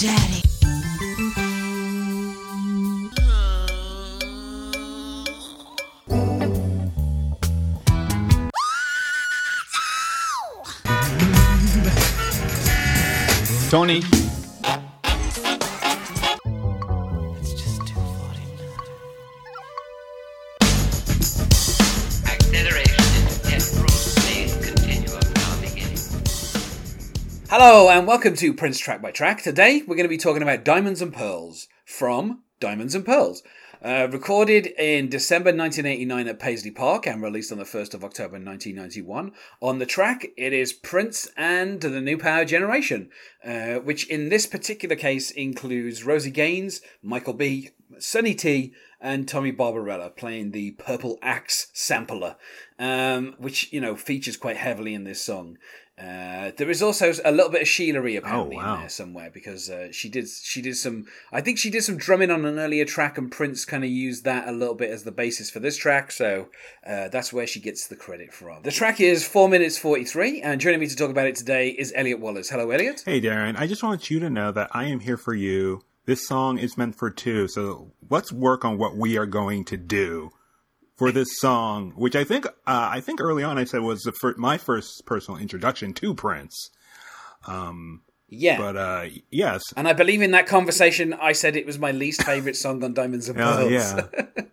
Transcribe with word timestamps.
Daddy. 0.00 0.40
Tony. 13.68 14.19
Hello 27.62 27.90
and 27.90 28.06
welcome 28.06 28.34
to 28.36 28.54
Prince 28.54 28.78
Track 28.78 29.02
by 29.02 29.10
Track. 29.10 29.42
Today 29.42 29.82
we're 29.86 29.94
going 29.94 30.04
to 30.04 30.08
be 30.08 30.16
talking 30.16 30.40
about 30.40 30.64
Diamonds 30.64 31.02
and 31.02 31.12
Pearls 31.12 31.68
from 31.84 32.42
Diamonds 32.58 32.94
and 32.94 33.04
Pearls. 33.04 33.42
Uh, 33.84 34.08
recorded 34.10 34.68
in 34.78 35.10
December 35.10 35.50
1989 35.50 36.28
at 36.28 36.38
Paisley 36.38 36.70
Park 36.70 37.06
and 37.06 37.22
released 37.22 37.52
on 37.52 37.58
the 37.58 37.64
1st 37.64 37.92
of 37.92 38.02
October 38.02 38.38
1991. 38.38 39.32
On 39.60 39.78
the 39.78 39.84
track, 39.84 40.28
it 40.38 40.54
is 40.54 40.72
Prince 40.72 41.28
and 41.36 41.82
the 41.82 42.00
New 42.00 42.16
Power 42.16 42.46
Generation, 42.46 43.10
uh, 43.44 43.74
which 43.74 44.08
in 44.08 44.30
this 44.30 44.46
particular 44.46 44.96
case 44.96 45.30
includes 45.30 46.02
Rosie 46.02 46.30
Gaines, 46.30 46.80
Michael 47.02 47.34
B., 47.34 47.68
Sonny 47.98 48.34
T, 48.34 48.72
and 49.00 49.26
Tommy 49.26 49.50
Barbarella 49.50 50.10
playing 50.10 50.50
the 50.50 50.72
Purple 50.72 51.18
Axe 51.22 51.70
sampler, 51.72 52.36
um, 52.78 53.34
which, 53.38 53.72
you 53.72 53.80
know, 53.80 53.96
features 53.96 54.36
quite 54.36 54.56
heavily 54.56 54.94
in 54.94 55.04
this 55.04 55.22
song. 55.22 55.56
Uh, 56.00 56.50
there 56.56 56.70
is 56.70 56.82
also 56.82 57.12
a 57.24 57.30
little 57.30 57.50
bit 57.50 57.60
of 57.60 57.68
Sheila 57.68 58.06
E 58.06 58.16
apparently 58.16 58.56
wow. 58.56 58.74
in 58.74 58.80
there 58.80 58.88
somewhere 58.88 59.30
because 59.30 59.68
uh, 59.68 59.88
she 59.92 60.08
did 60.08 60.28
she 60.28 60.62
did 60.62 60.76
some 60.76 61.04
I 61.30 61.42
think 61.42 61.58
she 61.58 61.68
did 61.68 61.82
some 61.82 61.98
drumming 61.98 62.30
on 62.30 62.46
an 62.46 62.58
earlier 62.58 62.86
track 62.86 63.18
and 63.18 63.30
Prince 63.30 63.66
kind 63.66 63.84
of 63.84 63.90
used 63.90 64.24
that 64.24 64.48
a 64.48 64.52
little 64.52 64.74
bit 64.74 64.90
as 64.90 65.04
the 65.04 65.12
basis 65.12 65.50
for 65.50 65.60
this 65.60 65.76
track 65.76 66.10
so 66.10 66.48
uh, 66.86 67.08
that's 67.08 67.32
where 67.32 67.46
she 67.46 67.60
gets 67.60 67.86
the 67.86 67.96
credit 67.96 68.32
from. 68.32 68.62
The 68.62 68.70
track 68.70 69.00
is 69.00 69.26
four 69.26 69.48
minutes 69.48 69.76
forty 69.76 70.04
three 70.04 70.40
and 70.40 70.58
joining 70.60 70.80
me 70.80 70.86
to 70.86 70.96
talk 70.96 71.10
about 71.10 71.26
it 71.26 71.36
today 71.36 71.68
is 71.68 71.92
Elliot 71.94 72.20
Wallace. 72.20 72.48
Hello, 72.48 72.70
Elliot. 72.70 73.02
Hey, 73.04 73.20
Darren. 73.20 73.58
I 73.58 73.66
just 73.66 73.82
want 73.82 74.10
you 74.10 74.20
to 74.20 74.30
know 74.30 74.52
that 74.52 74.70
I 74.72 74.86
am 74.86 75.00
here 75.00 75.18
for 75.18 75.34
you. 75.34 75.82
This 76.06 76.26
song 76.26 76.58
is 76.58 76.78
meant 76.78 76.96
for 76.96 77.10
two, 77.10 77.46
so 77.46 77.92
let's 78.08 78.32
work 78.32 78.64
on 78.64 78.78
what 78.78 78.96
we 78.96 79.18
are 79.18 79.26
going 79.26 79.66
to 79.66 79.76
do 79.76 80.32
for 81.00 81.10
this 81.10 81.28
song, 81.40 81.92
which 81.96 82.14
I 82.14 82.24
think 82.24 82.44
uh, 82.46 82.50
I 82.66 83.00
think 83.00 83.20
early 83.20 83.42
on 83.42 83.56
I 83.58 83.64
said 83.64 83.80
was 83.80 84.02
the 84.02 84.12
fir- 84.12 84.34
my 84.36 84.58
first 84.58 85.02
personal 85.06 85.40
introduction 85.40 85.94
to 85.94 86.14
Prince. 86.14 86.54
Yeah. 88.28 88.58
But 88.58 88.76
uh, 88.76 89.06
yes, 89.30 89.62
and 89.76 89.88
I 89.88 89.92
believe 89.92 90.22
in 90.22 90.30
that 90.32 90.46
conversation, 90.46 91.14
I 91.14 91.32
said 91.32 91.56
it 91.56 91.66
was 91.66 91.78
my 91.78 91.90
least 91.90 92.22
favorite 92.22 92.54
song 92.56 92.84
on 92.84 92.94
Diamonds 92.94 93.28
and 93.28 93.36
Pearls. 93.44 93.72
yeah. 93.72 94.06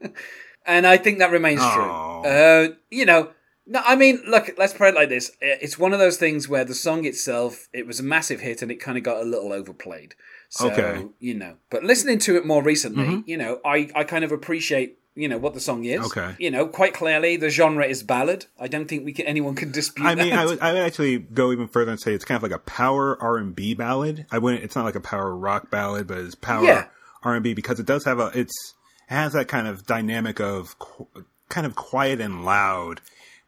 and 0.66 0.88
I 0.88 0.98
think 0.98 1.20
that 1.20 1.32
remains 1.32 1.60
true. 1.74 1.84
Uh, 1.84 2.70
you 2.90 3.06
know, 3.06 3.30
no, 3.68 3.82
I 3.86 3.96
mean, 3.96 4.20
look, 4.28 4.50
let's 4.58 4.74
put 4.74 4.88
it 4.88 4.96
like 4.96 5.10
this: 5.10 5.32
it's 5.42 5.78
one 5.78 5.94
of 5.94 6.00
those 6.00 6.18
things 6.18 6.50
where 6.50 6.66
the 6.66 6.74
song 6.74 7.06
itself, 7.06 7.68
it 7.72 7.86
was 7.86 8.00
a 8.00 8.04
massive 8.04 8.40
hit, 8.40 8.62
and 8.64 8.72
it 8.72 8.78
kind 8.80 8.98
of 8.98 9.04
got 9.04 9.18
a 9.22 9.26
little 9.26 9.54
overplayed. 9.54 10.16
So, 10.50 10.72
Okay. 10.72 11.06
you 11.20 11.34
know, 11.36 11.58
but 11.70 11.84
listening 11.84 12.18
to 12.20 12.36
it 12.38 12.46
more 12.48 12.64
recently, 12.64 13.22
you 13.28 13.38
know, 13.38 13.60
I 13.64 13.90
I 13.94 14.06
kind 14.06 14.24
of 14.24 14.32
appreciate. 14.32 14.98
You 15.18 15.28
know 15.28 15.40
what 15.40 15.56
the 15.56 15.60
song 15.60 15.84
is. 15.84 16.06
Okay. 16.06 16.36
You 16.38 16.52
know, 16.52 16.68
quite 16.68 16.94
clearly, 16.94 17.38
the 17.38 17.50
genre 17.50 17.86
is 17.86 18.04
ballad. 18.04 18.46
I 18.60 18.68
don't 18.68 18.88
think 18.88 19.04
we 19.04 19.14
can 19.14 19.26
anyone 19.26 19.56
can 19.56 19.72
dispute. 19.72 20.06
I 20.06 20.14
mean, 20.14 20.30
that. 20.30 20.40
I 20.40 20.46
would, 20.46 20.60
I 20.62 20.74
would 20.74 20.82
actually 20.84 21.18
go 21.18 21.52
even 21.52 21.68
further 21.68 21.92
and 21.92 22.00
say 22.00 22.14
it's 22.14 22.24
kind 22.24 22.36
of 22.36 22.44
like 22.44 22.52
a 22.52 22.60
power 22.60 23.20
R 23.22 23.38
and 23.38 23.56
B 23.56 23.74
ballad. 23.74 24.28
I 24.32 24.38
wouldn't. 24.38 24.64
It's 24.64 24.76
not 24.76 24.86
like 24.86 24.96
a 24.96 25.02
power 25.02 25.36
rock 25.36 25.72
ballad, 25.72 26.06
but 26.06 26.20
it's 26.20 26.36
power 26.36 26.64
Yeah. 26.64 26.86
R 27.24 27.34
and 27.34 27.44
B 27.44 27.56
because 27.56 27.80
it 27.80 27.88
does 27.88 28.06
have 28.06 28.20
a. 28.20 28.32
It's 28.36 28.76
it 29.10 29.14
has 29.16 29.34
that 29.34 29.48
kind 29.48 29.68
of 29.68 29.88
dynamic 29.88 30.40
of 30.40 30.78
qu- 30.78 31.08
kind 31.50 31.66
of 31.66 31.76
quiet 31.76 32.22
and 32.22 32.46
loud, 32.46 33.02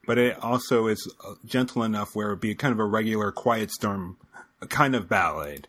but 0.08 0.18
it 0.18 0.44
also 0.44 0.88
is 0.88 1.08
uh, 1.24 1.34
gentle 1.46 1.84
enough 1.84 2.16
where 2.16 2.30
it'd 2.30 2.40
be 2.40 2.56
kind 2.56 2.72
of 2.72 2.80
a 2.80 2.86
regular 2.86 3.32
quiet 3.32 3.70
storm 3.70 4.18
kind 4.70 4.96
of 4.96 5.08
ballad, 5.08 5.68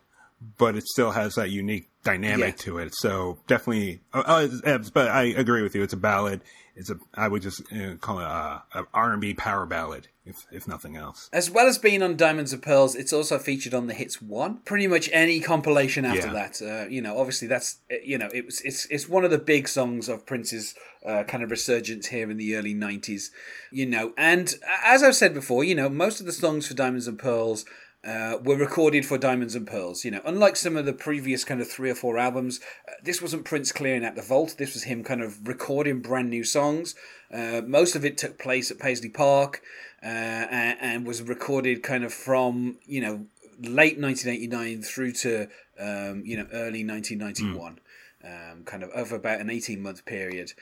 but 0.57 0.75
it 0.75 0.85
still 0.87 1.11
has 1.11 1.35
that 1.35 1.51
unique 1.51 1.89
dynamic 2.03 2.55
Yeah. 2.57 2.63
to 2.65 2.77
it. 2.79 2.93
So 2.95 3.39
definitely, 3.47 4.01
uh, 4.13 4.47
but 4.93 5.09
I 5.09 5.23
agree 5.23 5.61
with 5.61 5.75
you. 5.75 5.83
It's 5.83 5.93
a 5.93 5.97
ballad. 5.97 6.41
It's 6.75 6.89
a. 6.89 6.97
I 7.13 7.27
would 7.27 7.41
just 7.41 7.61
call 7.99 8.19
it 8.19 8.23
a, 8.25 8.63
a 8.73 8.85
R 8.93 9.11
and 9.11 9.19
B 9.21 9.33
power 9.33 9.65
ballad, 9.65 10.07
if 10.25 10.47
if 10.51 10.67
nothing 10.69 10.95
else. 10.95 11.29
As 11.33 11.51
well 11.51 11.67
as 11.67 11.77
being 11.77 12.01
on 12.01 12.15
Diamonds 12.15 12.53
and 12.53 12.63
Pearls, 12.63 12.95
it's 12.95 13.11
also 13.11 13.37
featured 13.37 13.73
on 13.73 13.87
the 13.87 13.93
Hits 13.93 14.21
One. 14.21 14.59
Pretty 14.59 14.87
much 14.87 15.09
any 15.11 15.41
compilation 15.41 16.05
after 16.05 16.27
Yeah. 16.27 16.33
that, 16.33 16.61
uh, 16.61 16.87
you 16.89 17.01
know, 17.01 17.17
obviously 17.19 17.47
that's 17.49 17.79
uh, 17.91 17.95
you 18.03 18.17
know, 18.17 18.29
it 18.33 18.45
was 18.45 18.61
it's 18.61 18.85
it's 18.85 19.09
one 19.09 19.25
of 19.25 19.31
the 19.31 19.37
big 19.37 19.67
songs 19.67 20.07
of 20.07 20.25
Prince's 20.25 20.73
uh, 21.05 21.23
kind 21.25 21.43
of 21.43 21.51
resurgence 21.51 22.07
here 22.07 22.31
in 22.31 22.37
the 22.37 22.55
early 22.55 22.73
'90s, 22.73 23.31
you 23.69 23.85
know. 23.85 24.13
And 24.17 24.55
as 24.85 25.03
I've 25.03 25.15
said 25.15 25.33
before, 25.33 25.65
you 25.65 25.75
know, 25.75 25.89
most 25.89 26.21
of 26.21 26.25
the 26.25 26.31
songs 26.31 26.67
for 26.67 26.73
Diamonds 26.73 27.05
and 27.07 27.19
Pearls. 27.19 27.65
Uh, 28.03 28.39
were 28.43 28.55
recorded 28.55 29.05
for 29.05 29.19
Diamonds 29.19 29.53
and 29.53 29.67
Pearls. 29.67 30.03
You 30.03 30.09
know, 30.09 30.21
unlike 30.25 30.55
some 30.55 30.75
of 30.75 30.85
the 30.85 30.93
previous 30.93 31.43
kind 31.43 31.61
of 31.61 31.69
three 31.69 31.91
or 31.91 31.95
four 31.95 32.17
albums, 32.17 32.59
uh, 32.87 32.93
this 33.03 33.21
wasn't 33.21 33.45
Prince 33.45 33.71
clearing 33.71 34.03
out 34.03 34.15
the 34.15 34.23
vault. 34.23 34.55
This 34.57 34.73
was 34.73 34.85
him 34.85 35.03
kind 35.03 35.21
of 35.21 35.47
recording 35.47 36.01
brand 36.01 36.31
new 36.31 36.43
songs. 36.43 36.95
Uh, 37.31 37.61
most 37.63 37.95
of 37.95 38.03
it 38.03 38.17
took 38.17 38.39
place 38.39 38.71
at 38.71 38.79
Paisley 38.79 39.09
Park 39.09 39.61
uh, 40.03 40.07
and, 40.07 40.77
and 40.81 41.05
was 41.05 41.21
recorded 41.21 41.83
kind 41.83 42.03
of 42.03 42.11
from 42.11 42.79
you 42.85 43.01
know 43.01 43.25
late 43.61 43.99
1989 43.99 44.81
through 44.81 45.11
to 45.11 45.47
um, 45.79 46.23
you 46.25 46.37
know 46.37 46.47
early 46.53 46.83
1991, 46.83 47.79
um, 48.23 48.63
kind 48.63 48.83
of 48.83 48.89
over 48.95 49.15
about 49.15 49.39
an 49.39 49.49
18 49.49 49.81
month 49.81 50.05
period. 50.05 50.53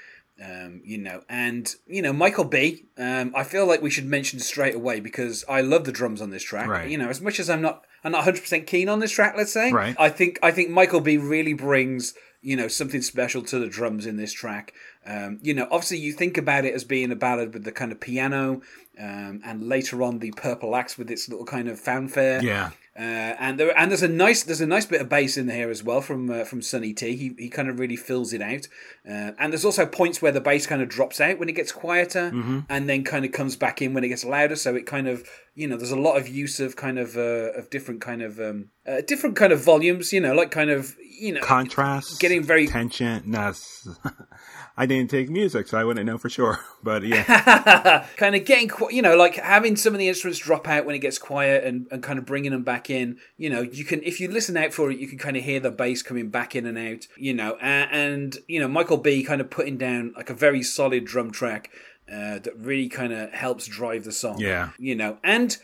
Um, 0.44 0.82
you 0.86 0.98
know, 0.98 1.22
and 1.28 1.74
you 1.86 2.02
know 2.02 2.14
Michael 2.14 2.46
B. 2.46 2.86
Um, 2.98 3.34
I 3.36 3.44
feel 3.44 3.68
like 3.68 3.82
we 3.82 3.90
should 3.90 4.06
mention 4.06 4.40
straight 4.40 4.76
away 4.76 5.00
because 5.00 5.44
I 5.50 5.62
love 5.62 5.84
the 5.84 5.92
drums 5.92 6.22
on 6.22 6.30
this 6.30 6.44
track. 6.44 6.68
Right. 6.68 6.90
You 6.90 6.98
know, 6.98 7.10
as 7.10 7.20
much 7.20 7.40
as 7.40 7.50
I'm 7.50 7.62
not 7.62 7.84
I'm 8.04 8.12
not 8.12 8.20
100 8.20 8.42
percent 8.42 8.68
keen 8.68 8.88
on 8.88 9.00
this 9.00 9.12
track, 9.12 9.34
let's 9.36 9.52
say. 9.52 9.72
Right. 9.72 9.96
I 10.00 10.10
think 10.10 10.40
I 10.42 10.52
think 10.52 10.70
Michael 10.70 11.02
B. 11.02 11.18
really 11.18 11.54
brings 11.54 12.14
you 12.42 12.56
know 12.56 12.68
something 12.70 13.02
special 13.02 13.42
to 13.44 13.60
the 13.60 13.68
drums 13.68 14.06
in 14.06 14.18
this 14.18 14.32
track. 14.32 14.74
Um, 15.06 15.40
you 15.42 15.54
know, 15.54 15.68
obviously 15.72 15.98
you 15.98 16.14
think 16.14 16.38
about 16.38 16.66
it 16.66 16.74
as 16.74 16.84
being 16.84 17.12
a 17.12 17.16
ballad 17.16 17.54
with 17.54 17.64
the 17.64 17.72
kind 17.72 17.92
of 17.92 18.00
piano, 18.00 18.62
um, 19.00 19.42
and 19.44 19.68
later 19.68 20.04
on 20.04 20.20
the 20.20 20.32
purple 20.32 20.76
axe 20.76 20.98
with 20.98 21.10
its 21.10 21.28
little 21.28 21.46
kind 21.46 21.68
of 21.68 21.80
fanfare. 21.80 22.42
Yeah. 22.44 22.72
Uh, 23.00 23.34
and 23.40 23.58
there 23.58 23.72
and 23.80 23.90
there's 23.90 24.04
a 24.04 24.10
nice 24.10 24.44
there's 24.44 24.60
a 24.60 24.68
nice 24.68 24.86
bit 24.86 25.00
of 25.00 25.08
bass 25.08 25.38
in 25.38 25.48
here 25.48 25.70
as 25.70 25.82
well 25.82 26.02
from 26.02 26.30
uh, 26.30 26.44
from 26.44 26.62
Sonny 26.62 26.92
T. 26.92 27.16
He 27.16 27.34
he 27.40 27.48
kind 27.50 27.70
of 27.70 27.80
really 27.80 27.96
fills 27.96 28.34
it 28.34 28.42
out. 28.42 28.68
Uh, 29.10 29.32
and 29.40 29.54
there's 29.54 29.64
also 29.64 29.86
points 29.86 30.22
where 30.22 30.34
the 30.34 30.42
bass 30.42 30.68
kind 30.68 30.82
of 30.82 30.90
drops 30.90 31.22
out 31.22 31.40
when 31.40 31.48
it 31.48 31.54
gets 31.54 31.72
quieter, 31.72 32.30
and 32.68 32.90
then 32.90 33.06
kind 33.06 33.24
of 33.24 33.32
comes 33.32 33.56
back 33.56 33.82
in 33.82 33.94
when 33.94 34.04
it 34.04 34.10
gets 34.10 34.26
louder. 34.26 34.58
So 34.58 34.76
it 34.76 34.86
kind 34.86 35.08
of 35.08 35.26
you 35.56 35.66
know 35.66 35.78
there's 35.78 35.92
a 35.92 36.00
lot 36.00 36.18
of 36.18 36.28
use 36.28 36.60
of 36.60 36.76
kind 36.76 37.00
of 37.00 37.16
uh, 37.16 37.54
of 37.54 37.70
different 37.70 38.02
kind 38.02 38.22
of 38.22 38.38
um, 38.38 38.70
uh, 38.86 39.00
different 39.08 39.38
kind 39.38 39.54
of 39.54 39.64
volumes. 39.64 40.12
You 40.12 40.20
know, 40.20 40.34
like 40.34 40.52
kind 40.52 40.70
of 40.70 40.98
you 41.20 41.32
know 41.32 41.42
Contrast, 41.42 42.20
Getting 42.20 42.44
very- 42.44 42.68
tension. 42.68 43.24
No, 43.26 43.54
I 44.80 44.86
didn't 44.86 45.10
take 45.12 45.30
music, 45.30 45.68
so 45.68 45.78
I 45.78 45.84
wouldn't 45.84 46.06
know 46.06 46.18
for 46.18 46.30
sure. 46.30 46.60
But 46.82 47.04
yeah, 47.04 48.08
kind 48.16 48.36
of 48.36 48.46
getting 48.46 48.72
you 48.90 49.02
know 49.02 49.18
like 49.18 49.36
having 49.36 49.76
some 49.76 49.94
of 49.94 50.00
the 50.00 50.08
instruments 50.08 50.40
drop 50.40 50.66
out 50.66 50.86
when 50.86 50.96
it 50.96 51.00
gets 51.00 51.18
quiet 51.20 51.66
and, 51.66 51.88
and 51.92 52.02
kind 52.02 52.18
of 52.18 52.26
bringing 52.26 52.52
them 52.52 52.64
back 52.64 52.90
in 52.90 53.18
you 53.38 53.50
know 53.50 53.62
you 53.62 53.84
can 53.84 54.02
if 54.04 54.22
you 54.22 54.30
listen 54.30 54.56
out 54.56 54.74
for 54.74 54.90
it 54.90 54.98
you 54.98 55.06
can 55.06 55.18
kind 55.18 55.36
of 55.36 55.44
hear 55.44 55.60
the 55.60 55.72
bass 55.72 56.02
coming 56.02 56.30
back 56.30 56.56
in 56.56 56.66
and 56.66 56.78
out 56.78 57.06
you 57.18 57.34
know 57.34 57.58
and, 57.62 57.92
and 57.92 58.38
you 58.48 58.62
know 58.62 58.68
michael 58.70 58.96
b 58.96 59.24
kind 59.26 59.42
of 59.42 59.50
putting 59.50 59.78
down 59.78 60.14
like 60.16 60.30
a 60.30 60.34
very 60.34 60.64
solid 60.64 61.04
drum 61.04 61.32
track 61.32 61.70
uh, 62.10 62.40
that 62.40 62.54
really 62.58 62.88
kind 62.88 63.12
of 63.12 63.30
helps 63.34 63.68
drive 63.68 64.06
the 64.06 64.14
song 64.14 64.40
Yeah. 64.40 64.70
you 64.80 64.96
know 64.96 65.18
and 65.22 65.58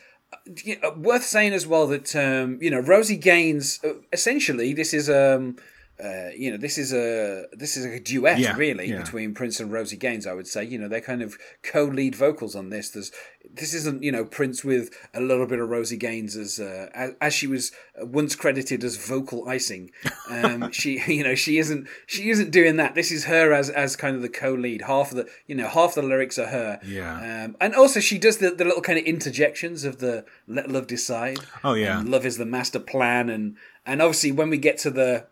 uh, 0.82 0.90
worth 0.96 1.24
saying 1.24 1.54
as 1.54 1.66
well 1.66 1.86
that 1.86 2.14
um, 2.14 2.58
you 2.60 2.70
know 2.70 2.80
Rosie 2.80 3.16
Gaines. 3.16 3.80
Uh, 3.82 3.94
essentially, 4.12 4.74
this 4.74 4.92
is 4.92 5.08
um, 5.08 5.56
uh, 6.02 6.28
you 6.36 6.50
know 6.50 6.56
this 6.56 6.78
is 6.78 6.92
a 6.92 7.44
this 7.52 7.76
is 7.76 7.84
a 7.84 7.98
duet 7.98 8.38
Yeah, 8.38 8.56
really 8.56 8.90
yeah. 8.90 9.02
between 9.02 9.34
Prince 9.34 9.60
and 9.60 9.72
Rosie 9.72 9.96
Gaines. 9.96 10.26
I 10.26 10.34
would 10.34 10.46
say 10.46 10.64
you 10.64 10.78
know 10.78 10.88
they're 10.88 11.00
kind 11.00 11.22
of 11.22 11.36
co-lead 11.62 12.14
vocals 12.14 12.54
on 12.54 12.70
this. 12.70 12.90
There's 12.90 13.12
this 13.50 13.72
isn't 13.72 14.02
you 14.02 14.12
know 14.12 14.24
Prince 14.24 14.64
with 14.64 14.90
a 15.14 15.20
little 15.20 15.46
bit 15.46 15.58
of 15.58 15.68
Rosie 15.68 15.96
Gaines 15.96 16.36
as 16.36 16.58
uh, 16.60 16.90
as, 16.94 17.12
as 17.20 17.34
she 17.34 17.46
was 17.46 17.72
once 17.98 18.36
credited 18.36 18.84
as 18.84 18.96
vocal 18.96 19.48
icing. 19.48 19.90
Um, 20.28 20.70
she 20.72 21.00
you 21.06 21.24
know 21.24 21.34
she 21.34 21.58
isn't 21.58 21.88
she 22.06 22.30
isn't 22.30 22.50
doing 22.50 22.76
that. 22.76 22.94
This 22.94 23.10
is 23.10 23.24
her 23.24 23.52
as 23.52 23.70
as 23.70 23.96
kind 23.96 24.16
of 24.16 24.22
the 24.22 24.28
co-lead. 24.28 24.82
Half 24.82 25.12
of 25.12 25.16
the 25.18 25.28
you 25.46 25.54
know 25.54 25.68
half 25.68 25.94
the 25.94 26.02
lyrics 26.02 26.38
are 26.38 26.48
her. 26.48 26.80
Yeah. 26.84 27.44
Um, 27.44 27.56
and 27.60 27.74
also 27.74 28.00
she 28.00 28.18
does 28.18 28.38
the, 28.38 28.50
the 28.50 28.64
little 28.64 28.82
kind 28.82 28.98
of 28.98 29.04
interjections 29.04 29.84
of 29.84 29.98
the 29.98 30.24
let 30.46 30.70
love 30.70 30.86
decide. 30.86 31.38
Oh, 31.64 31.74
yeah. 31.74 32.02
Love 32.04 32.26
is 32.26 32.36
the 32.36 32.46
master 32.46 32.80
plan 32.80 33.30
and 33.30 33.56
and 33.84 34.02
obviously 34.02 34.32
when 34.32 34.50
we 34.50 34.58
get 34.58 34.78
to 34.78 34.90
the 34.90 35.26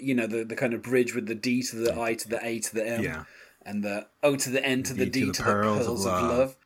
you 0.00 0.14
know 0.14 0.26
the 0.26 0.44
the 0.44 0.56
kind 0.56 0.74
of 0.74 0.82
bridge 0.82 1.14
with 1.14 1.26
the 1.26 1.34
D 1.34 1.62
to 1.62 1.76
the 1.76 2.00
I 2.00 2.14
to 2.14 2.28
the 2.28 2.44
A 2.46 2.58
to 2.60 2.74
the 2.74 2.86
M 2.86 3.02
Yeah. 3.02 3.24
and 3.64 3.82
the 3.82 4.06
O 4.22 4.36
to 4.36 4.50
the 4.50 4.64
N 4.64 4.82
to 4.84 4.94
the 4.94 5.06
D 5.06 5.20
D 5.20 5.26
to 5.26 5.32
to 5.32 5.42
the 5.42 5.44
pearls 5.44 5.86
pearls, 5.86 6.06
of 6.06 6.12
of, 6.12 6.22
love. 6.22 6.38
love. 6.38 6.56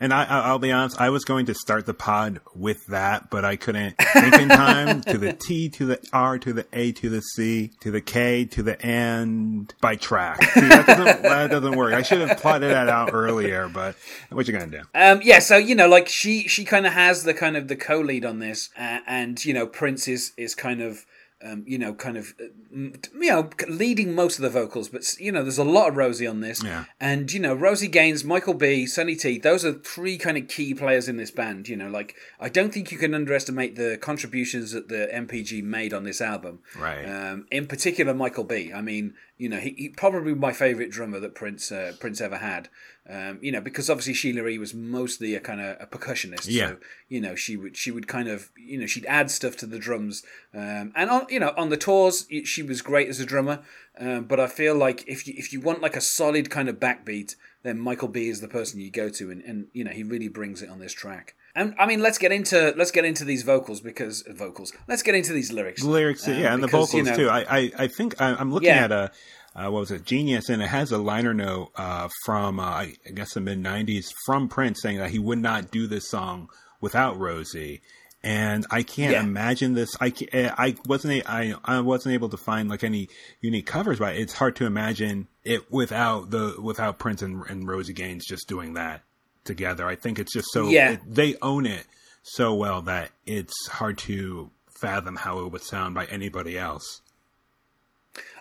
And 0.00 0.12
I, 0.12 0.24
I- 0.24 0.40
I'll 0.48 0.58
be 0.58 0.72
honest, 0.72 1.00
I 1.00 1.08
was 1.10 1.24
going 1.24 1.46
to 1.46 1.54
start 1.54 1.86
the 1.86 1.94
pod 1.94 2.40
with 2.54 2.84
that, 2.88 3.30
but 3.30 3.44
I 3.44 3.54
couldn't 3.54 3.94
think 4.12 4.34
in 4.34 4.48
time 4.48 5.02
to 5.02 5.16
the 5.16 5.32
T, 5.32 5.68
to 5.70 5.86
the 5.86 6.00
R, 6.12 6.36
to 6.40 6.52
the 6.52 6.66
A, 6.72 6.90
to 6.92 7.08
the 7.08 7.20
C, 7.20 7.70
to 7.80 7.92
the 7.92 8.00
K, 8.00 8.44
to 8.46 8.62
the 8.64 8.78
N 8.84 9.68
by 9.80 9.94
track. 9.94 10.42
See, 10.42 10.60
that 10.62 10.86
doesn't, 10.86 11.22
that 11.22 11.50
doesn't 11.50 11.76
work. 11.76 11.94
I 11.94 12.02
should 12.02 12.26
have 12.28 12.38
plotted 12.38 12.72
that 12.72 12.88
out 12.88 13.10
earlier, 13.14 13.68
but 13.68 13.94
what 14.30 14.48
you 14.48 14.52
gonna 14.52 14.66
do? 14.66 14.82
Um, 14.96 15.20
yeah, 15.22 15.38
so 15.38 15.56
you 15.56 15.76
know, 15.76 15.88
like 15.88 16.08
she 16.08 16.48
she 16.48 16.64
kind 16.64 16.86
of 16.88 16.92
has 16.92 17.22
the 17.22 17.32
kind 17.32 17.56
of 17.56 17.68
the 17.68 17.76
co-lead 17.76 18.24
on 18.24 18.40
this, 18.40 18.70
uh, 18.76 18.98
and 19.06 19.42
you 19.44 19.54
know, 19.54 19.64
Prince 19.66 20.08
is 20.08 20.32
is 20.36 20.56
kind 20.56 20.82
of. 20.82 21.06
Um, 21.46 21.62
you 21.66 21.76
know, 21.76 21.92
kind 21.92 22.16
of, 22.16 22.32
uh, 22.40 22.44
you 22.72 22.94
know, 23.12 23.50
leading 23.68 24.14
most 24.14 24.38
of 24.38 24.42
the 24.42 24.48
vocals, 24.48 24.88
but 24.88 25.04
you 25.20 25.30
know, 25.30 25.42
there's 25.42 25.58
a 25.58 25.64
lot 25.64 25.88
of 25.90 25.96
Rosie 25.96 26.26
on 26.26 26.40
this, 26.40 26.62
Yeah. 26.64 26.84
and 26.98 27.30
you 27.30 27.38
know, 27.38 27.52
Rosie 27.52 27.86
Gaines, 27.88 28.24
Michael 28.24 28.54
B, 28.54 28.86
Sonny 28.86 29.14
T, 29.14 29.38
those 29.38 29.62
are 29.62 29.74
three 29.74 30.16
kind 30.16 30.38
of 30.38 30.48
key 30.48 30.72
players 30.72 31.06
in 31.06 31.18
this 31.18 31.30
band. 31.30 31.68
You 31.68 31.76
know, 31.76 31.88
like 31.90 32.14
I 32.40 32.48
don't 32.48 32.72
think 32.72 32.90
you 32.90 32.96
can 32.96 33.12
underestimate 33.14 33.76
the 33.76 33.98
contributions 34.00 34.72
that 34.72 34.88
the 34.88 35.06
NPG 35.12 35.62
made 35.62 35.92
on 35.92 36.04
this 36.04 36.22
album. 36.22 36.60
Right. 36.78 37.04
Um, 37.04 37.46
in 37.50 37.66
particular, 37.66 38.14
Michael 38.14 38.44
B. 38.44 38.72
I 38.72 38.80
mean, 38.80 39.12
you 39.36 39.48
know, 39.48 39.58
he, 39.58 39.74
he 39.76 39.88
probably 39.88 40.34
my 40.34 40.52
favorite 40.52 40.90
drummer 40.90 41.18
that 41.20 41.34
Prince 41.34 41.72
uh, 41.72 41.94
Prince 41.98 42.20
ever 42.20 42.36
had. 42.36 42.68
Um, 43.08 43.38
you 43.42 43.52
know, 43.52 43.60
because 43.60 43.90
obviously 43.90 44.14
Sheila 44.14 44.46
E 44.46 44.58
was 44.58 44.72
mostly 44.72 45.34
a 45.34 45.40
kind 45.40 45.60
of 45.60 45.76
a 45.80 45.86
percussionist. 45.86 46.46
Yeah. 46.46 46.68
So, 46.68 46.76
you 47.08 47.20
know, 47.20 47.34
she 47.34 47.56
would 47.56 47.76
she 47.76 47.90
would 47.90 48.06
kind 48.06 48.28
of 48.28 48.50
you 48.56 48.78
know 48.78 48.86
she'd 48.86 49.06
add 49.06 49.30
stuff 49.30 49.56
to 49.58 49.66
the 49.66 49.78
drums. 49.78 50.22
Um, 50.54 50.92
and 50.94 51.10
on 51.10 51.26
you 51.28 51.40
know 51.40 51.52
on 51.56 51.68
the 51.68 51.76
tours 51.76 52.26
she 52.44 52.62
was 52.62 52.80
great 52.80 53.08
as 53.08 53.20
a 53.20 53.26
drummer. 53.26 53.62
Um, 53.98 54.24
but 54.24 54.40
I 54.40 54.46
feel 54.46 54.74
like 54.74 55.06
if 55.06 55.26
you 55.26 55.34
if 55.36 55.52
you 55.52 55.60
want 55.60 55.82
like 55.82 55.96
a 55.96 56.00
solid 56.00 56.48
kind 56.48 56.68
of 56.68 56.80
backbeat, 56.80 57.34
then 57.64 57.80
Michael 57.80 58.06
B 58.08 58.28
is 58.28 58.40
the 58.40 58.46
person 58.48 58.78
you 58.80 58.90
go 58.90 59.08
to, 59.08 59.30
and, 59.32 59.42
and 59.42 59.66
you 59.72 59.82
know 59.82 59.90
he 59.90 60.04
really 60.04 60.28
brings 60.28 60.62
it 60.62 60.68
on 60.68 60.78
this 60.78 60.92
track. 60.92 61.34
And 61.56 61.74
I 61.78 61.86
mean, 61.86 62.00
let's 62.00 62.18
get 62.18 62.30
into 62.30 62.72
let's 62.76 62.92
get 62.92 63.04
into 63.04 63.24
these 63.24 63.42
vocals 63.42 63.80
because 63.80 64.22
vocals. 64.30 64.72
Let's 64.86 65.02
get 65.02 65.14
into 65.16 65.32
these 65.32 65.52
lyrics. 65.52 65.82
The 65.82 65.88
lyrics, 65.90 66.28
Um, 66.28 66.34
yeah, 66.34 66.54
and 66.54 66.62
the 66.62 66.68
vocals 66.68 66.94
you 66.94 67.02
know- 67.02 67.16
too. 67.16 67.28
I, 67.28 67.58
I, 67.58 67.72
I 67.78 67.86
think 67.88 68.20
I, 68.20 68.34
I'm 68.34 68.52
looking 68.52 68.68
Yeah. 68.68 68.84
at 68.84 68.92
a 68.92 69.10
uh, 69.56 69.70
what 69.70 69.80
was 69.80 69.90
it, 69.92 70.04
Genius, 70.04 70.48
and 70.48 70.60
it 70.62 70.66
has 70.66 70.90
a 70.92 70.98
liner 70.98 71.32
note 71.32 71.70
uh, 71.76 72.08
from 72.24 72.58
uh, 72.60 72.64
I 72.64 72.94
I 73.06 73.10
guess 73.12 73.34
the 73.34 73.40
mid 73.40 73.58
'90s 73.62 74.12
from 74.26 74.48
Prince 74.48 74.82
saying 74.82 74.98
that 74.98 75.10
he 75.10 75.18
would 75.18 75.38
not 75.38 75.70
do 75.70 75.86
this 75.86 76.08
song 76.08 76.48
without 76.80 77.18
Rosie. 77.18 77.80
And 78.26 78.64
I 78.70 78.82
can't 78.82 79.12
Yeah. 79.12 79.22
imagine 79.22 79.74
this. 79.74 79.94
I 80.00 80.10
eh, 80.32 80.50
I 80.56 80.76
wasn't 80.86 81.12
a, 81.12 81.30
I 81.30 81.54
I 81.62 81.80
wasn't 81.80 82.14
able 82.14 82.30
to 82.30 82.38
find 82.38 82.70
like 82.70 82.82
any 82.82 83.10
unique 83.42 83.66
covers, 83.66 83.98
but 83.98 84.16
it's 84.16 84.32
hard 84.32 84.56
to 84.56 84.64
imagine 84.66 85.28
it 85.44 85.70
without 85.70 86.30
the 86.30 86.54
without 86.58 86.98
Prince 86.98 87.20
and, 87.20 87.44
and 87.50 87.68
Rosie 87.68 87.92
Gaines 87.92 88.24
just 88.26 88.48
doing 88.48 88.72
that 88.74 89.02
together. 89.44 89.86
I 89.86 89.94
think 89.94 90.18
it's 90.18 90.32
just 90.32 90.48
so 90.52 90.68
Yeah. 90.70 90.92
it, 90.92 91.00
they 91.06 91.36
own 91.42 91.66
it 91.66 91.84
so 92.22 92.54
well 92.54 92.80
that 92.82 93.10
it's 93.26 93.68
hard 93.68 93.98
to 93.98 94.50
fathom 94.80 95.16
how 95.16 95.40
it 95.40 95.52
would 95.52 95.62
sound 95.62 95.94
by 95.94 96.06
anybody 96.06 96.58
else. 96.58 97.02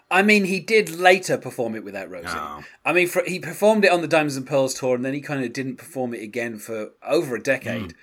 I 0.10 0.22
mean, 0.22 0.46
he 0.46 0.60
did 0.62 0.90
later 0.92 1.38
perform 1.38 1.76
it 1.76 1.84
without 1.84 2.10
Rosie. 2.10 2.28
Oh. 2.30 2.64
I 2.86 2.94
mean, 2.94 3.08
for, 3.08 3.24
he 3.26 3.40
performed 3.40 3.84
it 3.84 3.92
on 3.92 4.02
the 4.02 4.08
Diamonds 4.08 4.38
and 4.38 4.46
Pearls 4.46 4.76
tour, 4.76 4.96
and 4.96 5.04
then 5.04 5.14
he 5.14 5.22
kind 5.22 5.44
of 5.44 5.52
didn't 5.54 5.78
perform 5.78 6.14
it 6.14 6.22
again 6.22 6.58
for 6.60 6.92
over 7.06 7.36
a 7.36 7.42
decade. 7.44 7.96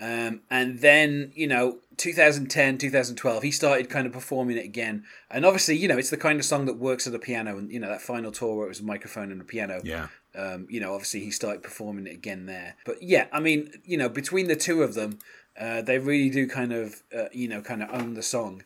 Um, 0.00 0.42
and 0.50 0.80
then, 0.80 1.32
you 1.34 1.46
know, 1.46 1.78
2010, 1.96 2.78
2012, 2.78 3.42
he 3.42 3.50
started 3.50 3.90
kind 3.90 4.06
of 4.06 4.12
performing 4.12 4.56
it 4.56 4.64
again. 4.64 5.04
And 5.30 5.44
obviously, 5.44 5.76
you 5.76 5.88
know, 5.88 5.98
it's 5.98 6.10
the 6.10 6.16
kind 6.16 6.38
of 6.38 6.44
song 6.44 6.66
that 6.66 6.76
works 6.76 7.06
at 7.06 7.14
a 7.14 7.18
piano. 7.18 7.58
And, 7.58 7.70
you 7.72 7.80
know, 7.80 7.88
that 7.88 8.00
final 8.00 8.30
tour 8.30 8.56
where 8.56 8.66
it 8.66 8.68
was 8.68 8.80
a 8.80 8.84
microphone 8.84 9.32
and 9.32 9.40
a 9.40 9.44
piano. 9.44 9.80
Yeah. 9.82 10.08
Um, 10.34 10.66
you 10.70 10.78
know, 10.78 10.94
obviously 10.94 11.20
he 11.20 11.30
started 11.30 11.62
performing 11.62 12.06
it 12.06 12.14
again 12.14 12.46
there. 12.46 12.76
But 12.84 13.02
yeah, 13.02 13.26
I 13.32 13.40
mean, 13.40 13.72
you 13.84 13.96
know, 13.96 14.08
between 14.08 14.46
the 14.46 14.56
two 14.56 14.82
of 14.82 14.94
them, 14.94 15.18
uh, 15.58 15.82
they 15.82 15.98
really 15.98 16.30
do 16.30 16.46
kind 16.46 16.72
of, 16.72 17.02
uh, 17.16 17.24
you 17.32 17.48
know, 17.48 17.60
kind 17.60 17.82
of 17.82 17.90
own 17.92 18.14
the 18.14 18.22
song. 18.22 18.62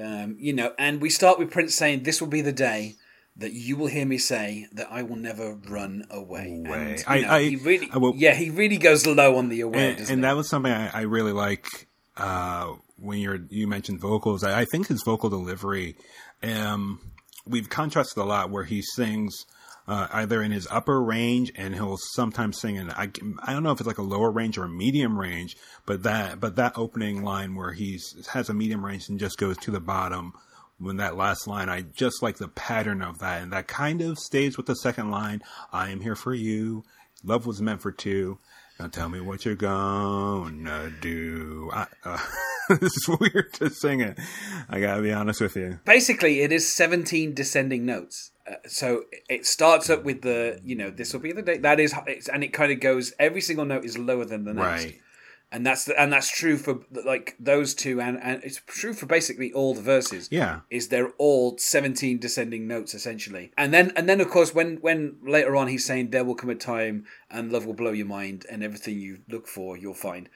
Um, 0.00 0.36
you 0.38 0.52
know, 0.52 0.74
and 0.78 1.00
we 1.00 1.10
start 1.10 1.40
with 1.40 1.50
Prince 1.50 1.74
saying, 1.74 2.04
"This 2.04 2.20
will 2.20 2.28
be 2.28 2.40
the 2.40 2.52
day 2.52 2.94
that 3.38 3.52
you 3.52 3.76
will 3.76 3.86
hear 3.86 4.04
me 4.04 4.18
say 4.18 4.66
that 4.72 4.88
I 4.90 5.02
will 5.02 5.16
never 5.16 5.54
run 5.68 6.04
away." 6.10 6.62
Away. 6.66 6.96
And, 6.98 7.04
I- 7.06 7.20
know, 7.20 7.28
I- 7.30 7.42
he 7.42 7.56
really, 7.56 7.88
I 7.92 7.98
will- 7.98 8.14
yeah, 8.16 8.34
he 8.34 8.50
really 8.50 8.78
goes 8.78 9.06
low 9.06 9.36
on 9.36 9.48
the 9.48 9.60
away, 9.62 9.96
and, 9.98 10.10
and 10.10 10.24
that 10.24 10.36
was 10.36 10.48
something 10.48 10.72
I, 10.72 10.88
I 10.92 11.00
really 11.02 11.32
like 11.32 11.66
uh, 12.16 12.74
when 12.96 13.18
you're 13.20 13.38
you 13.48 13.66
mentioned 13.66 14.00
vocals. 14.00 14.42
I, 14.44 14.60
I 14.60 14.64
think 14.64 14.88
his 14.88 15.02
vocal 15.04 15.30
delivery, 15.30 15.96
um, 16.42 17.00
we've 17.46 17.68
contrasted 17.68 18.22
a 18.22 18.26
lot 18.26 18.50
where 18.50 18.64
he 18.64 18.82
sings. 18.82 19.44
Uh, 19.86 20.06
either 20.12 20.42
in 20.42 20.52
his 20.52 20.68
upper 20.70 21.02
range, 21.02 21.50
and 21.56 21.74
he'll 21.74 21.96
sometimes 22.12 22.60
sing 22.60 22.76
in 22.76 22.90
I, 22.90 23.10
I 23.42 23.54
don't 23.54 23.62
know 23.62 23.70
if 23.70 23.80
it's 23.80 23.86
like 23.86 23.96
a 23.96 24.02
lower 24.02 24.30
range 24.30 24.58
or 24.58 24.64
a 24.64 24.68
medium 24.68 25.18
range, 25.18 25.56
but 25.86 26.02
that 26.02 26.38
but 26.38 26.56
that 26.56 26.74
opening 26.76 27.22
line 27.22 27.54
where 27.54 27.72
he's 27.72 28.26
has 28.34 28.50
a 28.50 28.52
medium 28.52 28.84
range 28.84 29.08
and 29.08 29.18
just 29.18 29.38
goes 29.38 29.56
to 29.56 29.70
the 29.70 29.80
bottom 29.80 30.34
when 30.78 30.96
that 30.98 31.16
last 31.16 31.46
line, 31.46 31.68
I 31.68 31.82
just 31.82 32.22
like 32.22 32.36
the 32.36 32.48
pattern 32.48 33.02
of 33.02 33.18
that, 33.18 33.42
and 33.42 33.52
that 33.52 33.66
kind 33.66 34.00
of 34.00 34.18
stays 34.18 34.56
with 34.56 34.66
the 34.66 34.76
second 34.76 35.10
line. 35.10 35.42
I 35.72 35.90
am 35.90 36.00
here 36.00 36.16
for 36.16 36.34
you. 36.34 36.84
Love 37.24 37.46
was 37.46 37.60
meant 37.60 37.82
for 37.82 37.92
two. 37.92 38.38
Now 38.78 38.86
tell 38.86 39.08
me 39.08 39.20
what 39.20 39.44
you're 39.44 39.56
gonna 39.56 40.92
do. 41.00 41.68
I, 41.72 41.86
uh, 42.04 42.18
this 42.68 42.96
is 42.96 43.08
weird 43.08 43.52
to 43.54 43.70
sing 43.70 44.00
it. 44.00 44.18
I 44.68 44.78
gotta 44.78 45.02
be 45.02 45.12
honest 45.12 45.40
with 45.40 45.56
you. 45.56 45.80
Basically, 45.84 46.42
it 46.42 46.52
is 46.52 46.72
seventeen 46.72 47.34
descending 47.34 47.84
notes. 47.84 48.30
Uh, 48.48 48.54
so 48.66 49.02
it 49.28 49.46
starts 49.46 49.90
up 49.90 50.04
with 50.04 50.22
the, 50.22 50.60
you 50.64 50.76
know, 50.76 50.90
this 50.90 51.12
will 51.12 51.20
be 51.20 51.32
the 51.32 51.42
day. 51.42 51.58
That 51.58 51.80
is, 51.80 51.94
it's, 52.06 52.28
and 52.28 52.42
it 52.44 52.52
kind 52.52 52.72
of 52.72 52.80
goes. 52.80 53.12
Every 53.18 53.40
single 53.40 53.64
note 53.64 53.84
is 53.84 53.98
lower 53.98 54.24
than 54.24 54.44
the 54.44 54.54
next. 54.54 54.84
Right. 54.84 55.00
And 55.50 55.66
that's 55.66 55.84
the, 55.84 56.00
and 56.00 56.12
that's 56.12 56.30
true 56.30 56.58
for 56.58 56.80
like 57.04 57.34
those 57.40 57.74
two, 57.74 58.00
and 58.00 58.18
and 58.22 58.42
it's 58.44 58.60
true 58.66 58.92
for 58.92 59.06
basically 59.06 59.52
all 59.52 59.74
the 59.74 59.80
verses. 59.80 60.28
Yeah. 60.30 60.60
is 60.70 60.88
they're 60.88 61.12
all 61.18 61.56
seventeen 61.58 62.18
descending 62.18 62.66
notes 62.66 62.94
essentially, 62.94 63.52
and 63.56 63.72
then 63.72 63.92
and 63.96 64.08
then 64.08 64.20
of 64.20 64.28
course 64.28 64.54
when 64.54 64.76
when 64.78 65.16
later 65.22 65.56
on 65.56 65.68
he's 65.68 65.86
saying 65.86 66.10
there 66.10 66.24
will 66.24 66.34
come 66.34 66.50
a 66.50 66.54
time 66.54 67.06
and 67.30 67.50
love 67.50 67.64
will 67.64 67.74
blow 67.74 67.92
your 67.92 68.06
mind 68.06 68.44
and 68.50 68.62
everything 68.62 68.98
you 68.98 69.20
look 69.28 69.46
for 69.46 69.76
you'll 69.76 69.94
find. 69.94 70.28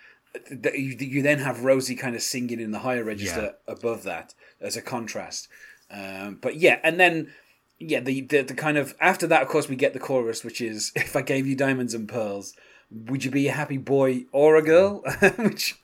That 0.50 0.79
you, 0.79 0.97
you 0.99 1.20
then 1.20 1.41
have 1.41 1.62
Rosie 1.62 1.94
kind 1.94 2.17
of 2.17 2.23
singing 2.23 2.59
in 2.59 2.70
the 2.70 2.79
higher 2.79 3.05
register 3.05 3.56
above 3.69 4.03
that 4.05 4.32
as 4.62 4.79
a 4.79 4.82
contrast. 4.82 5.47
Um, 5.91 6.38
but 6.41 6.56
yeah, 6.56 6.79
and 6.82 6.99
then 6.99 7.31
yeah, 7.79 8.00
the, 8.00 8.23
the 8.23 8.43
the 8.43 8.55
kind 8.55 8.79
of 8.79 8.94
after 8.99 9.26
that, 9.26 9.43
of 9.43 9.49
course, 9.49 9.69
we 9.69 9.76
get 9.76 9.93
the 9.93 9.99
chorus, 9.99 10.43
which 10.43 10.62
is 10.62 10.91
"If 10.94 11.17
I 11.17 11.20
gave 11.20 11.47
you 11.47 11.55
diamonds 11.55 11.93
and 11.93 12.09
pearls, 12.09 12.55
would 12.93 13.25
you 13.25 13.31
be 13.31 13.49
a 13.49 13.53
happy 13.53 13.79
boy 13.79 14.27
or 14.33 14.56
a 14.56 14.62
girl?" 14.62 15.03
which 15.39 15.77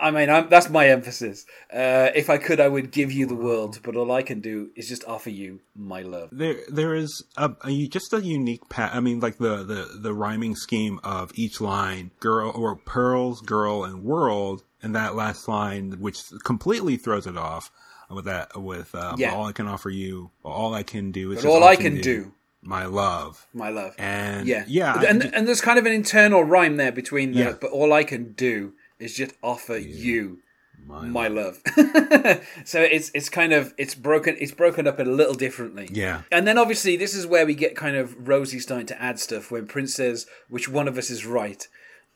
I 0.00 0.10
mean, 0.10 0.28
I'm, 0.28 0.48
that's 0.48 0.68
my 0.68 0.88
emphasis. 0.88 1.46
Uh, 1.72 2.10
if 2.14 2.28
I 2.28 2.38
could, 2.38 2.60
I 2.60 2.68
would 2.68 2.90
give 2.90 3.10
you 3.10 3.26
the 3.26 3.34
world, 3.34 3.80
but 3.82 3.96
all 3.96 4.10
I 4.12 4.22
can 4.22 4.40
do 4.40 4.70
is 4.76 4.88
just 4.88 5.04
offer 5.06 5.30
you 5.30 5.60
my 5.74 6.02
love. 6.02 6.28
There, 6.32 6.56
there 6.68 6.94
is 6.94 7.24
a, 7.36 7.52
a 7.64 7.88
just 7.88 8.12
a 8.12 8.20
unique 8.20 8.68
pat. 8.68 8.94
I 8.94 9.00
mean, 9.00 9.20
like 9.20 9.38
the, 9.38 9.64
the 9.64 9.98
the 9.98 10.14
rhyming 10.14 10.56
scheme 10.56 11.00
of 11.02 11.32
each 11.34 11.60
line, 11.60 12.10
girl 12.20 12.50
or 12.54 12.76
pearls, 12.76 13.40
girl, 13.40 13.84
and 13.84 14.04
world, 14.04 14.64
and 14.82 14.94
that 14.94 15.14
last 15.14 15.48
line, 15.48 15.92
which 16.00 16.22
completely 16.44 16.96
throws 16.96 17.26
it 17.26 17.36
off 17.36 17.70
with 18.10 18.24
that 18.24 18.60
with 18.60 18.94
um, 18.94 19.18
Yeah. 19.18 19.34
all 19.34 19.46
I 19.46 19.52
can 19.52 19.66
offer 19.66 19.90
you, 19.90 20.30
all 20.42 20.74
I 20.74 20.82
can 20.82 21.12
do 21.12 21.32
is 21.32 21.44
all 21.44 21.64
I 21.64 21.76
can 21.76 22.00
do. 22.00 22.32
My 22.68 22.84
love. 22.84 23.46
My 23.54 23.70
love. 23.70 23.94
And 23.98 24.46
yeah, 24.46 24.64
yeah, 24.68 25.02
and 25.02 25.24
and 25.34 25.48
there's 25.48 25.62
kind 25.62 25.78
of 25.78 25.86
an 25.86 25.92
internal 25.92 26.44
rhyme 26.44 26.76
there 26.76 26.92
between 26.92 27.32
the. 27.32 27.38
Yeah. 27.38 27.54
But 27.58 27.70
all 27.70 27.92
I 27.94 28.04
can 28.04 28.32
do 28.32 28.74
is 28.98 29.14
just 29.14 29.32
offer 29.42 29.78
you 29.78 30.40
my, 30.84 31.06
my 31.06 31.28
love. 31.28 31.62
so 32.64 32.82
it's 32.82 33.10
it's 33.14 33.30
kind 33.30 33.54
of 33.54 33.72
it's 33.78 33.94
broken 33.94 34.36
it's 34.38 34.52
broken 34.52 34.86
up 34.86 34.98
a 34.98 35.02
little 35.02 35.34
differently. 35.34 35.88
Yeah. 35.90 36.22
And 36.30 36.46
then 36.46 36.58
obviously 36.58 36.96
this 36.98 37.14
is 37.14 37.26
where 37.26 37.46
we 37.46 37.54
get 37.54 37.74
kind 37.74 37.96
of 37.96 38.28
Rosie 38.28 38.60
starting 38.60 38.86
to 38.88 39.02
add 39.02 39.18
stuff 39.18 39.50
when 39.50 39.66
Prince 39.66 39.94
says 39.94 40.26
which 40.50 40.68
one 40.68 40.88
of 40.88 40.98
us 40.98 41.08
is 41.08 41.24
right. 41.24 41.66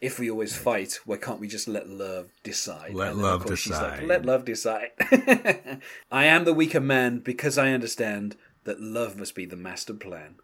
If 0.03 0.19
we 0.19 0.29
always 0.29 0.57
fight, 0.57 0.99
why 1.07 1.17
can't 1.17 1.39
we 1.39 1.47
just 1.47 1.69
let 1.69 1.89
love 1.89 2.31
decide? 2.43 2.93
Let 2.93 3.13
And 3.13 3.21
then, 3.21 3.33
of 3.33 3.47
love 3.47 3.59
she's 3.59 3.73
like, 3.73 3.93
decide. 3.93 4.09
let 4.09 4.27
love 4.27 4.45
decide. 4.45 4.91
I 6.11 6.25
am 6.25 6.45
the 6.45 6.53
weaker 6.53 6.81
man 6.81 7.21
because 7.21 7.57
I 7.57 7.71
understand 7.71 8.37
that 8.65 8.81
love 8.81 9.17
must 9.17 9.35
be 9.35 9.45
the 9.47 9.57
master 9.57 9.95
plan. 9.95 10.37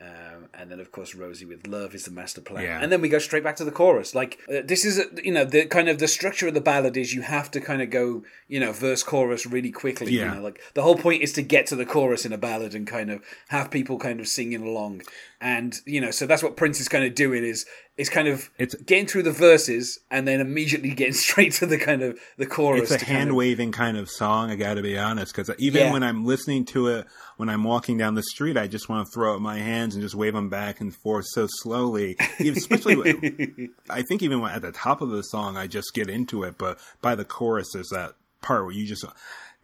Um, 0.00 0.48
and 0.52 0.70
then, 0.72 0.80
of 0.80 0.90
course, 0.90 1.14
Rosie 1.14 1.44
with 1.44 1.68
"Love 1.68 1.94
is 1.94 2.04
the 2.04 2.10
master 2.10 2.40
plan," 2.40 2.64
Yeah. 2.64 2.80
and 2.82 2.90
then 2.90 3.00
we 3.00 3.08
go 3.08 3.20
straight 3.20 3.44
back 3.44 3.54
to 3.56 3.64
the 3.64 3.70
chorus. 3.70 4.12
Like 4.12 4.40
uh, 4.48 4.60
this 4.64 4.84
is, 4.84 4.98
uh, 4.98 5.04
you 5.22 5.30
know, 5.32 5.44
the 5.44 5.66
kind 5.66 5.88
of 5.88 5.98
the 6.00 6.08
structure 6.08 6.48
of 6.48 6.54
the 6.54 6.60
ballad 6.60 6.96
is 6.96 7.14
you 7.14 7.22
have 7.22 7.48
to 7.52 7.60
kind 7.60 7.80
of 7.80 7.90
go, 7.90 8.24
you 8.48 8.58
know, 8.58 8.72
verse 8.72 9.04
chorus 9.04 9.46
really 9.46 9.70
quickly. 9.70 10.10
Yeah. 10.12 10.30
You 10.30 10.34
know, 10.34 10.42
like 10.42 10.60
the 10.74 10.82
whole 10.82 10.96
point 10.96 11.22
is 11.22 11.32
to 11.34 11.42
get 11.42 11.66
to 11.68 11.76
the 11.76 11.86
chorus 11.86 12.26
in 12.26 12.32
a 12.32 12.38
ballad 12.38 12.74
and 12.74 12.88
kind 12.88 13.08
of 13.08 13.22
have 13.48 13.70
people 13.70 13.96
kind 13.98 14.18
of 14.18 14.26
singing 14.26 14.66
along, 14.66 15.02
and 15.40 15.80
you 15.86 16.00
know, 16.00 16.10
so 16.10 16.26
that's 16.26 16.42
what 16.42 16.56
Prince 16.56 16.80
is 16.80 16.88
kind 16.88 17.04
of 17.04 17.14
doing 17.14 17.44
is 17.44 17.64
is 17.96 18.08
kind 18.08 18.26
of 18.26 18.50
It's- 18.58 18.74
getting 18.82 19.06
through 19.06 19.22
the 19.22 19.30
verses 19.32 20.00
and 20.10 20.26
then 20.26 20.40
immediately 20.40 20.90
getting 20.94 21.12
straight 21.14 21.52
to 21.54 21.66
the 21.66 21.78
kind 21.78 22.02
of 22.02 22.18
the 22.38 22.46
chorus. 22.46 22.90
it's 22.90 23.02
a 23.02 23.04
kind 23.06 23.18
hand 23.18 23.30
of- 23.30 23.36
waving 23.36 23.70
kind 23.72 23.96
of 23.96 24.10
song. 24.10 24.50
I 24.50 24.56
got 24.56 24.74
to 24.74 24.82
be 24.82 24.98
honest, 24.98 25.32
because 25.34 25.54
even 25.58 25.82
Yeah. 25.82 25.92
when 25.92 26.02
I'm 26.02 26.24
listening 26.24 26.64
to 26.66 26.88
it, 26.88 27.06
when 27.36 27.48
I'm 27.48 27.62
walking 27.64 27.96
down 27.98 28.14
the 28.16 28.22
street, 28.22 28.56
I 28.56 28.66
just 28.66 28.88
want 28.88 29.06
to 29.06 29.12
throw 29.12 29.34
up 29.36 29.40
my 29.40 29.58
hands 29.58 29.94
and 29.94 30.02
just 30.02 30.14
wave 30.14 30.34
them 30.34 30.48
back 30.48 30.80
and 30.80 30.94
forth 30.94 31.24
so 31.28 31.46
slowly. 31.48 32.16
Especially, 32.40 32.96
when- 32.96 33.74
I 33.90 34.02
think 34.02 34.22
even 34.22 34.42
at 34.44 34.62
the 34.62 34.72
top 34.72 35.00
of 35.00 35.10
the 35.10 35.22
song, 35.22 35.56
I 35.56 35.66
just 35.68 35.94
get 35.94 36.08
into 36.10 36.42
it. 36.42 36.58
But 36.58 36.78
by 37.00 37.14
the 37.14 37.24
chorus, 37.24 37.68
there's 37.72 37.90
that 37.90 38.14
part 38.42 38.64
where 38.64 38.72
you 38.74 38.86
just. 38.86 39.04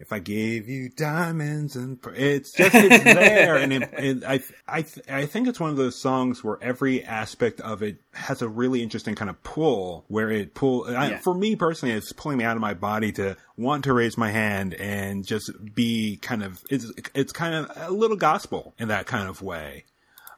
If 0.00 0.12
I 0.12 0.18
gave 0.18 0.68
you 0.68 0.88
diamonds 0.88 1.76
and 1.76 2.00
per-" 2.00 2.14
it's 2.14 2.52
just 2.52 2.74
it's 2.74 3.04
there, 3.04 3.56
and 3.56 3.72
it, 3.72 3.90
it, 3.92 4.24
I 4.24 4.40
I 4.66 4.84
I 5.08 5.26
think 5.26 5.46
it's 5.46 5.60
one 5.60 5.70
of 5.70 5.76
those 5.76 5.94
songs 5.94 6.42
where 6.42 6.58
every 6.62 7.04
aspect 7.04 7.60
of 7.60 7.82
it 7.82 7.98
has 8.14 8.42
a 8.42 8.48
really 8.48 8.82
interesting 8.82 9.14
kind 9.14 9.30
of 9.30 9.42
pull, 9.42 10.04
where 10.08 10.30
it 10.30 10.54
pull. 10.54 10.86
I, 10.88 11.16
for 11.18 11.34
me 11.34 11.54
personally, 11.54 11.94
it's 11.94 12.12
pulling 12.12 12.38
me 12.38 12.44
out 12.44 12.56
of 12.56 12.62
my 12.62 12.74
body 12.74 13.12
to 13.12 13.36
want 13.56 13.84
to 13.84 13.92
raise 13.92 14.16
my 14.16 14.30
hand 14.30 14.74
and 14.74 15.24
just 15.24 15.50
be 15.74 16.16
kind 16.16 16.42
of 16.42 16.62
it's 16.70 16.90
it's 17.14 17.32
kind 17.32 17.54
of 17.54 17.70
a 17.76 17.90
little 17.90 18.16
gospel 18.16 18.74
in 18.78 18.88
that 18.88 19.06
kind 19.06 19.28
of 19.28 19.42
way. 19.42 19.84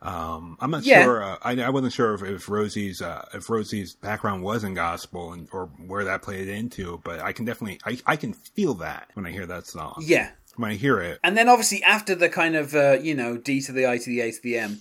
Um, 0.03 0.57
I'm 0.61 0.71
not 0.71 0.85
Yeah. 0.85 1.05
sure. 1.05 1.23
Uh, 1.23 1.37
I, 1.43 1.61
I 1.63 1.71
wasn't 1.71 1.93
sure 1.93 2.15
if, 2.15 2.23
if 2.23 2.49
Rosie's 2.49 3.01
uh, 3.01 3.25
if 3.33 3.49
Rosie's 3.49 3.95
background 3.95 4.43
was 4.43 4.65
in 4.65 4.75
gospel 4.75 5.33
and 5.33 5.49
or 5.53 5.67
where 5.87 6.05
that 6.05 6.23
played 6.23 6.49
into, 6.49 7.01
but 7.05 7.21
I 7.21 7.33
can 7.33 7.45
definitely 7.45 7.79
I, 7.87 7.99
I 8.05 8.17
can 8.17 8.33
feel 8.33 8.75
that 8.75 9.11
when 9.15 9.27
I 9.27 9.31
hear 9.31 9.47
that 9.47 9.67
song. 9.67 10.03
Yeah. 10.05 10.31
When 10.57 10.71
I 10.71 10.75
hear 10.75 11.01
it, 11.01 11.19
And 11.25 11.35
then 11.39 11.49
obviously 11.49 11.83
after 11.83 12.15
the 12.15 12.29
kind 12.29 12.57
of 12.57 12.75
uh, 12.75 12.99
you 13.01 13.15
know 13.15 13.37
D 13.39 13.61
to 13.63 13.73
the 13.73 13.87
I 13.89 13.97
to 13.99 14.05
the 14.05 14.21
A 14.21 14.33
to 14.33 14.43
the 14.43 14.59
M, 14.59 14.81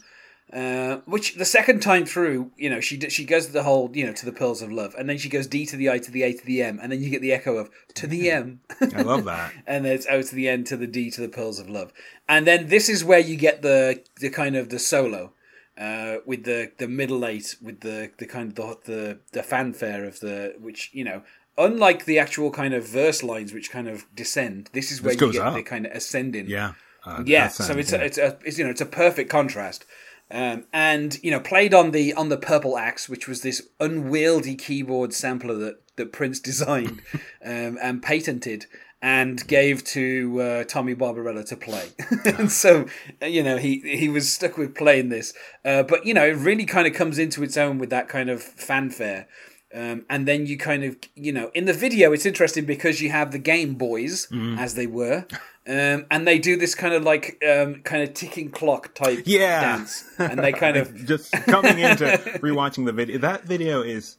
uh, 0.53 0.98
which 1.05 1.36
the 1.36 1.46
second 1.46 1.81
time 1.81 2.05
through, 2.05 2.51
you 2.58 2.70
know, 2.70 2.79
she 2.81 3.00
she 3.10 3.24
goes 3.25 3.46
to 3.48 3.51
the 3.51 3.63
whole 3.63 3.89
you 3.93 4.05
know 4.05 4.13
to 4.13 4.25
the 4.25 4.31
pearls 4.31 4.62
of 4.62 4.72
love, 4.72 4.93
and 4.98 5.10
then 5.10 5.17
she 5.17 5.29
goes 5.29 5.48
D 5.48 5.65
to 5.65 5.77
the 5.77 5.89
I 5.89 5.98
to 6.00 6.12
the 6.12 6.24
A 6.24 6.34
to 6.34 6.46
the 6.46 6.62
M, 6.62 6.79
and 6.81 6.91
then 6.91 7.01
you 7.01 7.10
get 7.10 7.22
the 7.22 7.31
echo 7.31 7.58
of 7.58 7.70
to 7.96 8.08
the 8.08 8.29
M, 8.31 8.60
I 8.96 9.01
love 9.01 9.24
that. 9.25 9.53
and 9.67 9.86
then 9.86 9.93
it's 9.93 10.08
O 10.10 10.22
to 10.22 10.36
the 10.36 10.50
N 10.50 10.63
to 10.65 10.75
the 10.77 10.88
D 10.88 11.10
to 11.12 11.22
the 11.22 11.29
pearls 11.29 11.60
of 11.60 11.70
love, 11.70 11.93
and 12.27 12.46
then 12.46 12.67
this 12.67 12.89
is 12.89 13.03
where 13.03 13.20
you 13.20 13.36
get 13.38 13.62
the 13.62 14.03
the 14.20 14.29
kind 14.29 14.55
of 14.55 14.70
the 14.70 14.79
solo. 14.79 15.34
Uh, 15.79 16.17
with 16.27 16.43
the, 16.43 16.72
the 16.77 16.88
middle 16.88 17.25
eight, 17.25 17.55
with 17.62 17.79
the, 17.79 18.12
the 18.17 18.25
kind 18.27 18.50
of 18.50 18.55
the, 18.55 18.91
the 18.91 19.20
the 19.31 19.41
fanfare 19.41 20.03
of 20.05 20.20
the 20.20 20.53
which 20.60 20.91
you 20.93 21.03
know, 21.03 21.24
unlike 21.58 22.05
the 22.05 22.20
actual 22.20 22.51
kind 22.51 22.74
of 22.74 22.86
verse 22.86 23.24
lines 23.24 23.51
which 23.53 23.72
kind 23.72 23.88
of 23.88 24.05
descend, 24.13 24.70
this 24.74 24.91
is 24.91 25.01
where 25.01 25.13
This 25.15 25.22
you 25.22 25.31
get 25.31 25.41
up. 25.41 25.53
the 25.55 25.63
kind 25.63 25.86
of 25.88 25.93
ascending. 25.93 26.48
Yeah. 26.48 26.74
Uh, 27.03 27.24
Yeah, 27.25 27.48
so 27.48 27.74
it's 27.77 27.93
yeah. 27.93 28.00
a, 28.00 28.03
it's 28.03 28.17
a 28.17 28.38
it's 28.43 28.58
you 28.60 28.65
know 28.65 28.70
it's 28.70 28.81
a 28.81 28.86
perfect 28.86 29.29
contrast, 29.31 29.86
um, 30.31 30.65
and 30.71 31.19
you 31.21 31.31
know 31.31 31.39
played 31.39 31.73
on 31.73 31.91
the 31.91 32.13
on 32.13 32.29
the 32.29 32.38
purple 32.38 32.77
axe, 32.77 33.09
which 33.09 33.27
was 33.27 33.41
this 33.41 33.67
unwieldy 33.79 34.55
keyboard 34.55 35.13
sampler 35.13 35.55
that 35.55 35.81
that 35.97 36.13
Prince 36.13 36.39
designed 36.51 37.01
um, 37.43 37.77
and 37.81 38.01
patented 38.01 38.65
and 39.03 39.47
gave 39.47 39.83
to 39.83 40.39
uh, 40.41 40.63
Tommy 40.65 40.93
Barbarella 40.93 41.43
to 41.45 41.55
play, 41.55 41.89
and 42.25 42.51
so 42.51 42.85
you 43.21 43.43
know 43.43 43.57
he 43.57 43.79
he 43.79 44.09
was 44.09 44.31
stuck 44.31 44.57
with 44.57 44.75
playing 44.75 45.09
this, 45.09 45.33
uh, 45.65 45.83
but 45.83 46.05
you 46.05 46.13
know 46.13 46.25
it 46.25 46.38
really 46.38 46.65
kind 46.65 46.88
of 46.88 46.93
comes 46.93 47.19
into 47.19 47.43
its 47.43 47.57
own 47.57 47.77
with 47.77 47.89
that 47.89 48.07
kind 48.07 48.29
of 48.29 48.41
fanfare. 48.41 49.27
Um, 49.74 50.06
and 50.10 50.28
then 50.28 50.46
you 50.46 50.58
kind 50.58 50.84
of, 50.84 50.98
you 51.16 51.32
know, 51.32 51.50
in 51.54 51.66
the 51.66 51.74
video, 51.74 52.12
it's 52.12 52.25
interesting 52.25 52.66
because 52.66 53.01
you 53.01 53.10
have 53.12 53.32
the 53.32 53.40
Game 53.40 53.75
Boyz, 53.75 54.30
Mm. 54.30 54.58
as 54.60 54.75
they 54.75 54.86
were, 54.88 55.25
um, 55.68 56.06
and 56.12 56.28
they 56.28 56.40
do 56.40 56.58
this 56.58 56.75
kind 56.75 56.94
of 56.94 57.04
like 57.04 57.42
um, 57.48 57.75
kind 57.84 58.04
of 58.04 58.13
ticking 58.13 58.50
clock 58.51 58.94
type 58.94 59.24
Yeah. 59.25 59.62
dance, 59.62 60.04
and 60.18 60.40
they 60.40 60.51
kind 60.51 60.75
of 60.78 61.06
just 61.06 61.32
coming 61.46 61.80
into 61.80 62.06
rewatching 62.44 62.86
the 62.86 62.92
video. 62.92 63.18
That 63.20 63.46
video 63.46 63.82
is. 63.82 64.18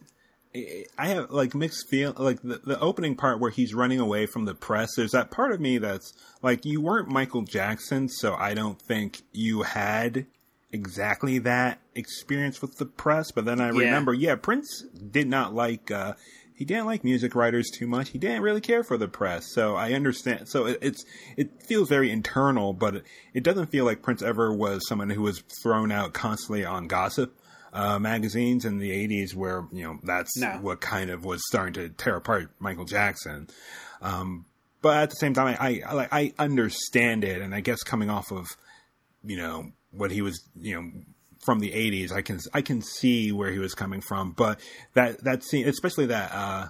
I 0.98 1.06
have 1.08 1.30
like 1.30 1.54
mixed 1.54 1.88
feel 1.88 2.12
like 2.18 2.42
the, 2.42 2.60
the 2.62 2.78
opening 2.78 3.14
part 3.16 3.40
where 3.40 3.50
he's 3.50 3.72
running 3.72 4.00
away 4.00 4.26
from 4.26 4.44
the 4.44 4.54
press. 4.54 4.90
There's 4.96 5.12
that 5.12 5.30
part 5.30 5.50
of 5.52 5.60
me 5.62 5.78
that's 5.78 6.12
like 6.42 6.66
you 6.66 6.80
weren't 6.82 7.08
Michael 7.08 7.40
Jackson, 7.42 8.06
so 8.10 8.34
I 8.34 8.52
don't 8.52 8.78
think 8.80 9.22
you 9.32 9.62
had 9.62 10.26
exactly 10.72 11.38
that 11.40 11.80
experience 11.94 12.60
with 12.62 12.78
the 12.78 12.86
press. 12.86 13.30
But 13.30 13.44
then 13.44 13.60
I 13.60 13.68
remember, 13.68 14.12
yeah, 14.14 14.34
Prince 14.36 14.82
did 14.82 15.28
not 15.28 15.54
like 15.54 15.90
uh, 15.90 16.14
he 16.54 16.64
didn't 16.64 16.86
like 16.86 17.04
music 17.04 17.34
writers 17.34 17.70
too 17.70 17.86
much. 17.86 18.10
He 18.10 18.18
didn't 18.18 18.42
really 18.42 18.60
care 18.60 18.82
for 18.82 18.96
the 18.96 19.08
press, 19.08 19.52
so 19.54 19.74
I 19.76 19.92
understand. 19.92 20.48
So 20.48 20.66
it, 20.66 20.78
it's 20.82 21.04
it 21.36 21.62
feels 21.62 21.88
very 21.88 22.10
internal, 22.10 22.72
but 22.72 22.96
it, 22.96 23.04
it 23.34 23.42
doesn't 23.44 23.66
feel 23.70 23.84
like 23.84 24.02
Prince 24.02 24.22
ever 24.22 24.52
was 24.52 24.86
someone 24.88 25.10
who 25.10 25.22
was 25.22 25.42
thrown 25.62 25.92
out 25.92 26.12
constantly 26.12 26.64
on 26.64 26.86
gossip 26.88 27.36
uh, 27.72 27.98
magazines 27.98 28.64
in 28.64 28.78
the 28.78 28.90
'80s, 28.90 29.34
where 29.34 29.64
you 29.72 29.84
know 29.84 29.98
that's 30.02 30.36
No. 30.38 30.58
what 30.60 30.80
kind 30.80 31.10
of 31.10 31.24
was 31.24 31.40
starting 31.48 31.74
to 31.74 31.88
tear 31.90 32.16
apart 32.16 32.50
Michael 32.58 32.84
Jackson. 32.84 33.48
Um, 34.00 34.46
but 34.82 34.96
at 34.96 35.10
the 35.10 35.16
same 35.16 35.32
time, 35.34 35.56
I, 35.60 35.82
I 35.88 36.08
I 36.12 36.32
understand 36.38 37.24
it, 37.24 37.40
and 37.40 37.54
I 37.54 37.60
guess 37.60 37.82
coming 37.82 38.10
off 38.10 38.30
of 38.32 38.48
you 39.24 39.36
know 39.36 39.72
what 39.92 40.10
he 40.10 40.22
was 40.22 40.42
you 40.60 40.74
know 40.74 40.90
from 41.40 41.60
the 41.60 41.70
80s 41.70 42.12
i 42.12 42.22
can 42.22 42.38
i 42.54 42.62
can 42.62 42.82
see 42.82 43.32
where 43.32 43.50
he 43.50 43.58
was 43.58 43.74
coming 43.74 44.00
from 44.00 44.32
but 44.32 44.60
that 44.94 45.22
that 45.24 45.42
scene 45.44 45.68
especially 45.68 46.06
that 46.06 46.30
uh 46.32 46.68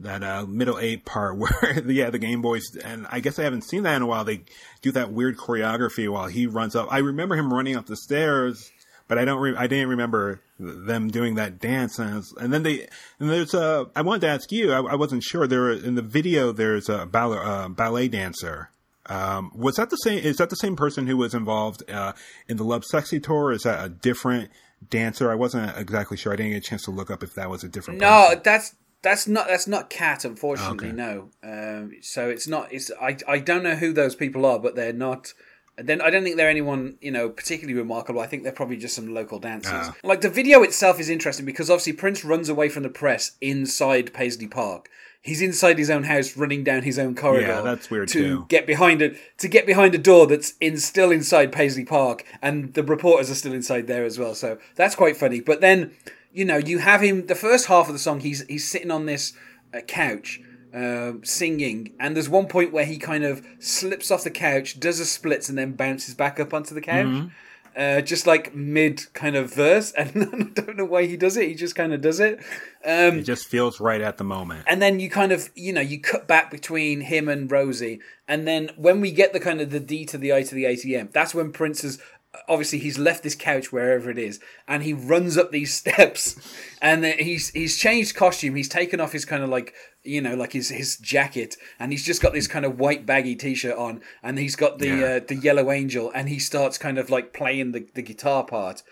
that 0.00 0.22
uh 0.22 0.44
middle 0.46 0.78
eight 0.78 1.04
part 1.04 1.36
where 1.38 1.82
yeah 1.86 2.10
the 2.10 2.18
Game 2.18 2.42
Boyz 2.42 2.62
and 2.84 3.06
i 3.10 3.20
guess 3.20 3.38
i 3.38 3.42
haven't 3.44 3.62
seen 3.62 3.82
that 3.84 3.96
in 3.96 4.02
a 4.02 4.06
while 4.06 4.24
they 4.24 4.42
do 4.80 4.90
that 4.92 5.12
weird 5.12 5.36
choreography 5.36 6.08
while 6.08 6.26
he 6.26 6.46
runs 6.46 6.74
up 6.74 6.88
i 6.92 6.98
remember 6.98 7.36
him 7.36 7.52
running 7.52 7.76
up 7.76 7.86
the 7.86 7.96
stairs 7.96 8.70
but 9.08 9.18
I 9.18 9.26
don't. 9.26 9.42
Re- 9.42 9.56
I 9.56 9.66
didn't 9.66 9.90
remember 9.90 10.40
them 10.58 11.08
doing 11.08 11.34
that 11.34 11.58
dance, 11.58 11.98
and, 11.98 12.14
was- 12.14 12.32
and 12.40 12.50
then 12.50 12.62
they. 12.62 12.88
And 13.18 13.28
there's 13.28 13.52
a. 13.52 13.90
I 13.94 14.00
wanted 14.00 14.22
to 14.22 14.28
ask 14.28 14.50
you. 14.50 14.72
I, 14.72 14.80
I 14.80 14.94
wasn't 14.94 15.22
sure. 15.22 15.46
There 15.46 15.70
in 15.70 15.96
the 15.96 16.02
video. 16.02 16.50
There's 16.50 16.88
a 16.88 17.02
uh, 17.12 17.68
ballet 17.68 18.08
dancer. 18.08 18.70
Um, 19.06 19.50
was 19.54 19.76
that 19.76 19.90
the 19.90 19.96
same? 19.96 20.18
Is 20.18 20.36
that 20.36 20.50
the 20.50 20.56
same 20.56 20.76
person 20.76 21.06
who 21.06 21.16
was 21.16 21.34
involved 21.34 21.88
uh, 21.90 22.12
in 22.48 22.56
the 22.56 22.64
Lovesexy 22.64 23.22
tour? 23.22 23.52
Is 23.52 23.62
that 23.62 23.84
a 23.84 23.88
different 23.88 24.50
dancer? 24.88 25.30
I 25.30 25.34
wasn't 25.34 25.76
exactly 25.76 26.16
sure. 26.16 26.32
I 26.32 26.36
didn't 26.36 26.52
get 26.52 26.58
a 26.58 26.68
chance 26.68 26.82
to 26.84 26.90
look 26.90 27.10
up 27.10 27.22
if 27.22 27.34
that 27.34 27.50
was 27.50 27.64
a 27.64 27.68
different. 27.68 28.00
no, 28.00 28.26
person. 28.28 28.40
that's 28.44 28.76
that's 29.02 29.26
not 29.26 29.48
that's 29.48 29.66
not 29.66 29.90
Cat, 29.90 30.24
unfortunately. 30.24 30.88
Okay. 30.88 30.96
No, 30.96 31.30
um, 31.42 31.92
so 32.00 32.30
it's 32.30 32.46
not. 32.46 32.72
It's 32.72 32.90
I 33.00 33.16
I 33.26 33.38
don't 33.38 33.64
know 33.64 33.74
who 33.74 33.92
those 33.92 34.14
people 34.14 34.46
are, 34.46 34.58
but 34.58 34.76
they're 34.76 34.92
not. 34.92 35.32
Then 35.76 36.00
I 36.00 36.10
don't 36.10 36.22
think 36.22 36.36
they're 36.36 36.48
anyone 36.48 36.98
you 37.00 37.10
know 37.10 37.28
particularly 37.28 37.78
remarkable. 37.78 38.20
I 38.20 38.28
think 38.28 38.44
they're 38.44 38.52
probably 38.52 38.76
just 38.76 38.94
some 38.94 39.12
local 39.12 39.40
dancers. 39.40 39.72
Ah. 39.72 39.96
Like 40.04 40.20
the 40.20 40.30
video 40.30 40.62
itself 40.62 41.00
is 41.00 41.10
interesting 41.10 41.44
because 41.44 41.70
obviously 41.70 41.94
Prince 41.94 42.24
runs 42.24 42.48
away 42.48 42.68
from 42.68 42.84
the 42.84 42.88
press 42.88 43.32
inside 43.40 44.12
Paisley 44.14 44.46
Park. 44.46 44.88
He's 45.22 45.40
inside 45.40 45.78
his 45.78 45.88
own 45.88 46.02
house, 46.02 46.36
running 46.36 46.64
down 46.64 46.82
his 46.82 46.98
own 46.98 47.14
corridor. 47.14 47.46
Yeah, 47.46 47.60
that's 47.60 47.90
weird 47.90 48.08
to 48.08 48.12
too. 48.12 48.46
get 48.48 48.66
behind 48.66 49.00
it 49.00 49.16
to 49.38 49.46
get 49.46 49.66
behind 49.66 49.94
a 49.94 49.98
door 49.98 50.26
that's 50.26 50.54
in 50.60 50.76
still 50.78 51.12
inside 51.12 51.52
Paisley 51.52 51.84
Park, 51.84 52.24
and 52.42 52.74
the 52.74 52.82
reporters 52.82 53.30
are 53.30 53.36
still 53.36 53.52
inside 53.52 53.86
there 53.86 54.04
as 54.04 54.18
well. 54.18 54.34
So 54.34 54.58
that's 54.74 54.96
quite 54.96 55.16
funny. 55.16 55.40
But 55.40 55.60
then, 55.60 55.92
you 56.32 56.44
know, 56.44 56.56
you 56.56 56.78
have 56.78 57.02
him. 57.02 57.26
The 57.26 57.36
first 57.36 57.66
half 57.66 57.86
of 57.86 57.92
the 57.92 58.00
song, 58.00 58.18
he's 58.20 58.44
he's 58.48 58.68
sitting 58.68 58.90
on 58.90 59.06
this 59.06 59.32
uh, 59.72 59.80
couch. 59.80 60.40
Uh, 60.74 61.12
singing, 61.22 61.92
and 62.00 62.16
there's 62.16 62.30
one 62.30 62.46
point 62.46 62.72
where 62.72 62.86
he 62.86 62.96
kind 62.96 63.24
of 63.24 63.44
slips 63.58 64.10
off 64.10 64.24
the 64.24 64.30
couch, 64.30 64.80
does 64.80 64.98
a 65.00 65.04
splits, 65.04 65.50
and 65.50 65.58
then 65.58 65.72
bounces 65.72 66.14
back 66.14 66.40
up 66.40 66.54
onto 66.54 66.74
the 66.74 66.80
couch, 66.80 67.04
Mm-hmm. 67.04 67.28
Uh, 67.76 68.00
just 68.00 68.26
like 68.26 68.54
mid 68.54 69.12
kind 69.14 69.36
of 69.36 69.54
verse. 69.54 69.92
And 69.96 70.52
I 70.58 70.60
don't 70.60 70.76
know 70.76 70.84
why 70.84 71.06
he 71.06 71.16
does 71.16 71.36
it; 71.36 71.48
he 71.48 71.54
just 71.54 71.74
kind 71.74 71.92
of 71.92 72.00
does 72.00 72.20
it. 72.20 72.38
Um, 72.84 73.18
It 73.18 73.22
just 73.24 73.46
feels 73.48 73.80
right 73.80 74.00
at 74.00 74.18
the 74.18 74.24
moment. 74.24 74.64
and 74.66 74.80
then 74.82 75.00
you 75.00 75.08
kind 75.10 75.32
of 75.32 75.50
you 75.54 75.72
know 75.72 75.80
you 75.80 76.00
cut 76.00 76.26
back 76.26 76.50
between 76.50 77.02
him 77.02 77.28
and 77.28 77.50
Rosie, 77.50 78.00
and 78.28 78.46
then 78.46 78.70
when 78.76 79.00
we 79.00 79.10
get 79.12 79.32
the 79.32 79.40
kind 79.40 79.60
of 79.60 79.70
the 79.70 79.80
D 79.80 80.04
to 80.06 80.18
the 80.18 80.32
I 80.32 80.42
to 80.42 80.54
the 80.54 80.64
ATM, 80.64 81.12
that's 81.12 81.34
when 81.34 81.52
Prince 81.52 81.82
has 81.82 81.98
obviously 82.48 82.78
he's 82.78 82.98
left 82.98 83.22
this 83.22 83.34
couch 83.34 83.70
wherever 83.72 84.10
it 84.10 84.18
is, 84.18 84.40
and 84.66 84.82
he 84.82 84.92
runs 84.94 85.36
up 85.36 85.50
these 85.50 85.72
steps, 85.82 86.36
and 86.80 87.04
then 87.04 87.18
he's 87.18 87.50
he's 87.50 87.76
changed 87.76 88.14
costume, 88.16 88.54
he's 88.56 88.68
taken 88.68 89.00
off 89.00 89.12
his 89.12 89.24
kind 89.24 89.42
of 89.42 89.50
like 89.50 89.74
you 90.04 90.20
know 90.20 90.34
like 90.34 90.52
his 90.52 90.68
his 90.70 90.96
jacket, 90.96 91.56
and 91.78 91.92
he's 91.92 92.04
just 92.04 92.20
got 92.22 92.32
this 92.32 92.46
kind 92.48 92.64
of 92.64 92.78
white 92.78 93.06
baggy 93.06 93.36
t-shirt 93.36 93.76
on, 93.76 94.00
and 94.22 94.38
he's 94.38 94.56
got 94.56 94.78
the 94.78 94.86
Yeah. 94.88 95.04
uh, 95.04 95.20
the 95.26 95.36
yellow 95.36 95.70
angel, 95.70 96.10
and 96.14 96.28
he 96.28 96.38
starts 96.38 96.78
kind 96.78 96.98
of 96.98 97.10
like 97.10 97.32
playing 97.32 97.72
the 97.72 97.86
the 97.94 98.02
guitar 98.02 98.44
part 98.44 98.82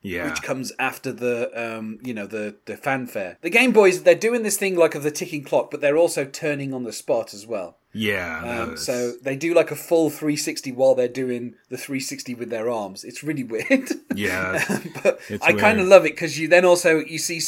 Yeah, 0.00 0.30
which 0.30 0.42
comes 0.42 0.72
after 0.78 1.12
the 1.12 1.50
um, 1.54 1.98
you 2.02 2.14
know 2.14 2.26
the 2.26 2.56
the 2.66 2.76
fanfare. 2.76 3.36
The 3.42 3.50
Game 3.50 3.72
Boyz 3.72 4.04
they're 4.04 4.14
doing 4.14 4.42
this 4.44 4.56
thing 4.56 4.76
like 4.76 4.94
of 4.94 5.02
the 5.02 5.10
ticking 5.10 5.42
clock, 5.42 5.70
but 5.72 5.80
they're 5.80 5.96
also 5.96 6.24
turning 6.24 6.72
on 6.72 6.84
the 6.84 6.92
spot 6.92 7.34
as 7.34 7.44
well. 7.46 7.76
yeah. 7.92 8.42
Um, 8.62 8.70
was- 8.72 8.86
so 8.86 9.14
they 9.20 9.34
do 9.34 9.52
like 9.54 9.72
a 9.72 9.76
full 9.76 10.08
360 10.08 10.70
while 10.72 10.94
they're 10.94 11.08
doing 11.08 11.54
the 11.68 11.76
360 11.76 12.34
with 12.36 12.48
their 12.50 12.70
arms. 12.70 13.02
It's 13.02 13.24
really 13.24 13.42
weird. 13.54 13.90
yeah, 14.14 14.62
but 15.02 15.18
I 15.42 15.52
kind 15.52 15.80
of 15.80 15.88
love 15.88 16.06
it 16.06 16.12
because 16.14 16.38
you 16.38 16.46
then 16.46 16.64
also 16.64 17.00
you 17.00 17.18
see 17.18 17.40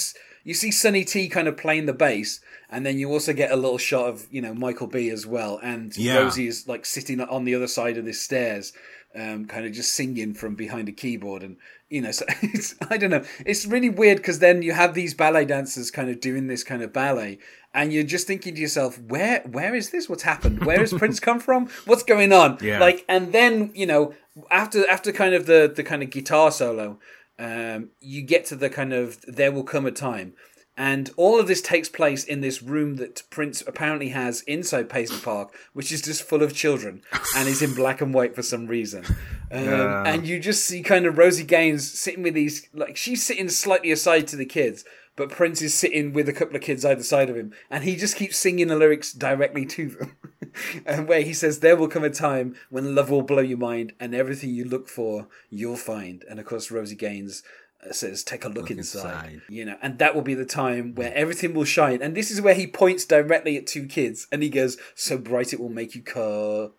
you 0.45 0.55
see 0.55 0.71
Sonny 0.71 1.05
T 1.05 1.29
kind 1.29 1.49
of 1.49 1.57
playing 1.57 1.87
the 1.87 1.93
bass, 1.93 2.41
and 2.71 2.85
then 2.87 2.99
you 2.99 3.11
also 3.11 3.33
get 3.33 3.51
a 3.51 3.57
little 3.57 3.79
shot 3.79 4.07
of 4.09 4.27
you 4.31 4.41
know 4.41 4.55
Michael 4.55 4.87
B 4.87 5.11
as 5.11 5.27
well, 5.27 5.59
and 5.63 5.97
Yeah. 5.97 6.19
Rosie 6.19 6.47
is 6.47 6.67
like 6.69 6.87
sitting 6.87 7.21
on 7.21 7.45
the 7.45 7.55
other 7.55 7.69
side 7.69 7.97
of 7.97 8.05
the 8.05 8.13
stairs, 8.13 8.73
um, 9.15 9.47
kind 9.47 9.67
of 9.67 9.73
just 9.73 9.95
singing 9.95 10.35
from 10.35 10.55
behind 10.55 10.89
a 10.89 10.93
keyboard, 10.93 11.43
and 11.43 11.57
you 11.89 12.01
know, 12.01 12.13
so 12.13 12.25
it's, 12.43 12.75
I 12.91 12.97
don't 12.97 13.11
know, 13.11 13.25
it's 13.45 13.67
really 13.67 13.91
weird 13.91 14.19
because 14.19 14.39
then 14.39 14.63
you 14.63 14.73
have 14.73 14.95
these 14.95 15.13
ballet 15.15 15.45
dancers 15.45 15.91
kind 15.91 16.09
of 16.09 16.21
doing 16.21 16.47
this 16.47 16.63
kind 16.65 16.83
of 16.83 16.93
ballet, 16.93 17.39
and 17.75 17.93
you're 17.93 18.05
just 18.05 18.27
thinking 18.27 18.55
to 18.55 18.61
yourself, 18.61 18.99
where 19.01 19.41
where 19.51 19.75
is 19.75 19.91
this? 19.91 20.09
What's 20.09 20.23
happened? 20.23 20.65
Where 20.65 20.79
has 20.79 20.93
Prince 20.93 21.21
come 21.21 21.41
from? 21.41 21.69
What's 21.87 22.03
going 22.05 22.33
on? 22.33 22.59
Yeah. 22.63 22.79
Like, 22.81 23.05
and 23.09 23.33
then 23.33 23.73
you 23.75 23.87
know, 23.87 24.15
after 24.51 24.89
after 24.89 25.13
kind 25.13 25.35
of 25.35 25.47
the 25.47 25.73
the 25.75 25.83
kind 25.83 26.03
of 26.03 26.11
guitar 26.11 26.51
solo, 26.53 26.99
um, 27.41 27.89
you 28.01 28.23
get 28.23 28.45
to 28.47 28.57
the 28.57 28.69
kind 28.69 28.93
of 28.93 29.21
there 29.27 29.51
will 29.51 29.65
come 29.65 29.87
a 29.87 29.91
time. 29.91 30.35
And 30.77 31.11
all 31.17 31.39
of 31.41 31.47
this 31.47 31.61
takes 31.61 31.89
place 31.89 32.25
in 32.25 32.41
this 32.41 32.63
room 32.63 32.97
that 32.97 33.23
Prince 33.29 33.63
apparently 33.67 34.11
has 34.11 34.41
inside 34.43 34.89
Paisley 34.89 35.19
Park, 35.19 35.53
which 35.73 35.93
is 35.93 36.01
just 36.01 36.23
full 36.23 36.43
of 36.43 36.55
children 36.55 37.03
and 37.37 37.49
is 37.49 37.61
in 37.61 37.75
black 37.75 38.01
and 38.01 38.15
white 38.15 38.35
for 38.35 38.43
some 38.43 38.67
reason. 38.67 39.05
Um, 39.51 39.65
Yeah. 39.65 40.03
And 40.07 40.27
you 40.27 40.39
just 40.39 40.65
see 40.65 40.83
kind 40.83 41.07
of 41.07 41.19
Rosie 41.19 41.45
Gaines 41.45 41.91
sitting 41.99 42.23
with 42.23 42.35
these, 42.35 42.69
like, 42.73 42.97
she's 42.97 43.27
sitting 43.27 43.49
slightly 43.49 43.91
aside 43.91 44.27
to 44.29 44.37
the 44.37 44.47
kids, 44.47 44.85
but 45.17 45.29
Prince 45.29 45.61
is 45.61 45.75
sitting 45.75 46.13
with 46.15 46.29
a 46.31 46.33
couple 46.33 46.57
of 46.57 46.63
kids 46.63 46.85
either 46.85 47.03
side 47.03 47.29
of 47.29 47.37
him. 47.37 47.53
And 47.69 47.85
he 47.85 47.97
just 47.97 48.17
keeps 48.17 48.39
singing 48.39 48.69
the 48.69 48.77
lyrics 48.77 49.13
directly 49.13 49.67
to 49.67 49.89
them. 49.89 50.17
and 50.87 51.09
where 51.09 51.23
he 51.23 51.33
says, 51.33 51.61
There 51.61 51.77
will 51.77 51.89
come 51.89 52.05
a 52.05 52.11
time 52.11 52.57
when 52.69 52.95
love 52.95 53.11
will 53.11 53.23
blow 53.23 53.43
your 53.43 53.59
mind 53.59 53.93
and 54.01 54.15
everything 54.15 54.51
you 54.51 54.65
look 54.65 54.89
for, 54.89 55.29
you'll 55.49 55.77
find. 55.77 56.25
And 56.29 56.39
of 56.39 56.47
course, 56.47 56.71
Rosie 56.71 56.97
Gaines 56.97 57.43
uh, 57.89 57.93
says, 57.93 58.23
Take 58.23 58.45
a 58.45 58.49
look, 58.49 58.71
inside. 58.71 59.33
inside. 59.33 59.43
You 59.49 59.65
know, 59.65 59.77
and 59.83 59.99
that 59.99 60.15
will 60.15 60.23
be 60.23 60.35
the 60.35 60.45
time 60.45 60.95
where 60.95 61.15
everything 61.15 61.55
will 61.55 61.65
shine. 61.65 62.03
And 62.03 62.17
this 62.17 62.31
is 62.31 62.41
where 62.41 62.55
he 62.55 62.67
points 62.67 63.05
directly 63.05 63.57
at 63.57 63.67
two 63.67 63.87
kids 63.87 64.27
and 64.31 64.43
he 64.43 64.49
goes, 64.49 64.77
So 64.95 65.19
bright 65.19 65.53
it 65.53 65.61
will 65.61 65.69
make 65.69 65.95
you 65.95 66.03
color 66.03 66.71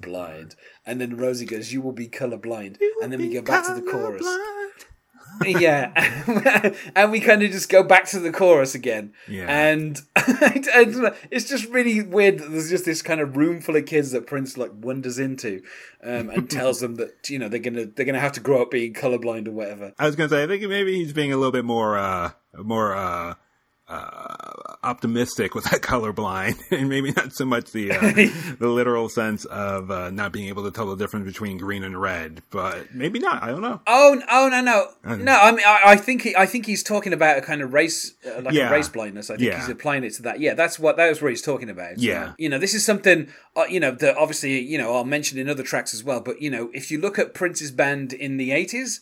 blind. 0.00 0.56
And 0.86 1.00
then 1.00 1.16
Rosie 1.16 1.46
goes, 1.46 1.72
You 1.72 1.80
will 1.80 1.92
be 1.92 2.08
color 2.08 2.38
blind. 2.38 2.78
And 3.02 3.12
then 3.12 3.20
we 3.20 3.32
go 3.32 3.42
back 3.42 3.66
to 3.66 3.74
the 3.74 3.82
chorus. 3.82 4.26
Yeah, 5.44 6.72
and 6.96 7.10
we 7.12 7.20
kind 7.20 7.42
of 7.42 7.50
just 7.50 7.68
go 7.68 7.82
back 7.82 8.06
to 8.06 8.20
the 8.20 8.32
chorus 8.32 8.74
again. 8.74 9.12
Yeah. 9.26 9.46
and 9.48 10.00
I 10.16 10.60
don't 10.64 11.02
know, 11.02 11.14
it's 11.30 11.48
just 11.48 11.68
really 11.70 12.02
weird 12.02 12.38
that 12.38 12.50
there's 12.50 12.70
just 12.70 12.84
this 12.84 13.02
kind 13.02 13.20
of 13.20 13.36
room 13.36 13.60
full 13.60 13.76
of 13.76 13.86
kids 13.86 14.12
that 14.12 14.26
Prince 14.26 14.56
like 14.56 14.72
wanders 14.74 15.18
into, 15.18 15.62
um, 16.02 16.30
and 16.30 16.50
tells 16.58 16.80
them 16.80 16.96
that 16.96 17.28
you 17.28 17.38
know 17.38 17.48
they're 17.48 17.60
gonna 17.60 17.86
they're 17.86 18.06
gonna 18.06 18.20
have 18.20 18.32
to 18.32 18.40
grow 18.40 18.62
up 18.62 18.70
being 18.70 18.94
colorblind 18.94 19.48
or 19.48 19.52
whatever. 19.52 19.92
I 19.98 20.06
was 20.06 20.16
gonna 20.16 20.28
say, 20.28 20.42
I 20.42 20.46
think 20.46 20.62
maybe 20.68 20.94
he's 20.96 21.12
being 21.12 21.32
a 21.32 21.36
little 21.36 21.52
bit 21.52 21.64
more, 21.64 21.98
uh, 21.98 22.32
more, 22.56 22.94
uh, 22.94 23.34
uh, 23.88 24.74
optimistic 24.82 25.54
with 25.54 25.64
that 25.64 25.80
colorblind, 25.82 26.58
and 26.70 26.88
maybe 26.88 27.10
not 27.12 27.32
so 27.32 27.44
much 27.44 27.72
the 27.72 27.92
uh, 27.92 28.00
the 28.58 28.68
literal 28.68 29.08
sense 29.08 29.44
of 29.46 29.90
uh, 29.90 30.10
not 30.10 30.32
being 30.32 30.48
able 30.48 30.64
to 30.64 30.70
tell 30.70 30.86
the 30.86 30.96
difference 30.96 31.26
between 31.26 31.58
green 31.58 31.82
and 31.84 32.00
red. 32.00 32.42
But 32.50 32.94
maybe 32.94 33.18
not. 33.18 33.42
I 33.42 33.48
don't 33.48 33.62
know. 33.62 33.80
Oh, 33.86 34.20
oh 34.30 34.48
no, 34.48 34.60
no, 34.60 35.16
no! 35.16 35.32
I 35.40 35.50
mean, 35.52 35.64
I, 35.66 35.80
I 35.86 35.96
think 35.96 36.22
he, 36.22 36.36
I 36.36 36.46
think 36.46 36.66
he's 36.66 36.82
talking 36.82 37.12
about 37.12 37.38
a 37.38 37.40
kind 37.40 37.62
of 37.62 37.72
race, 37.72 38.14
uh, 38.26 38.42
like 38.42 38.54
Yeah. 38.54 38.68
a 38.68 38.72
race 38.72 38.88
blindness. 38.88 39.30
I 39.30 39.36
think 39.36 39.48
Yeah. 39.48 39.60
he's 39.60 39.68
applying 39.68 40.04
it 40.04 40.14
to 40.14 40.22
that. 40.22 40.40
Yeah, 40.40 40.54
that's 40.54 40.78
what 40.78 40.96
that 40.96 41.08
was 41.08 41.22
what 41.22 41.30
he's 41.30 41.42
talking 41.42 41.70
about. 41.70 41.96
So, 41.96 42.02
Yeah. 42.02 42.32
you 42.38 42.48
know, 42.48 42.58
this 42.58 42.74
is 42.74 42.84
something, 42.84 43.28
uh, 43.56 43.64
you 43.68 43.80
know, 43.80 43.92
that 43.92 44.16
obviously, 44.16 44.60
you 44.60 44.78
know, 44.78 44.94
I'll 44.94 45.04
mention 45.04 45.38
in 45.38 45.48
other 45.48 45.62
tracks 45.62 45.94
as 45.94 46.04
well. 46.04 46.20
But 46.20 46.42
you 46.42 46.50
know, 46.50 46.70
if 46.74 46.90
you 46.90 47.00
look 47.00 47.18
at 47.18 47.34
Prince's 47.34 47.70
band 47.70 48.12
in 48.12 48.36
the 48.36 48.52
eighties, 48.52 49.00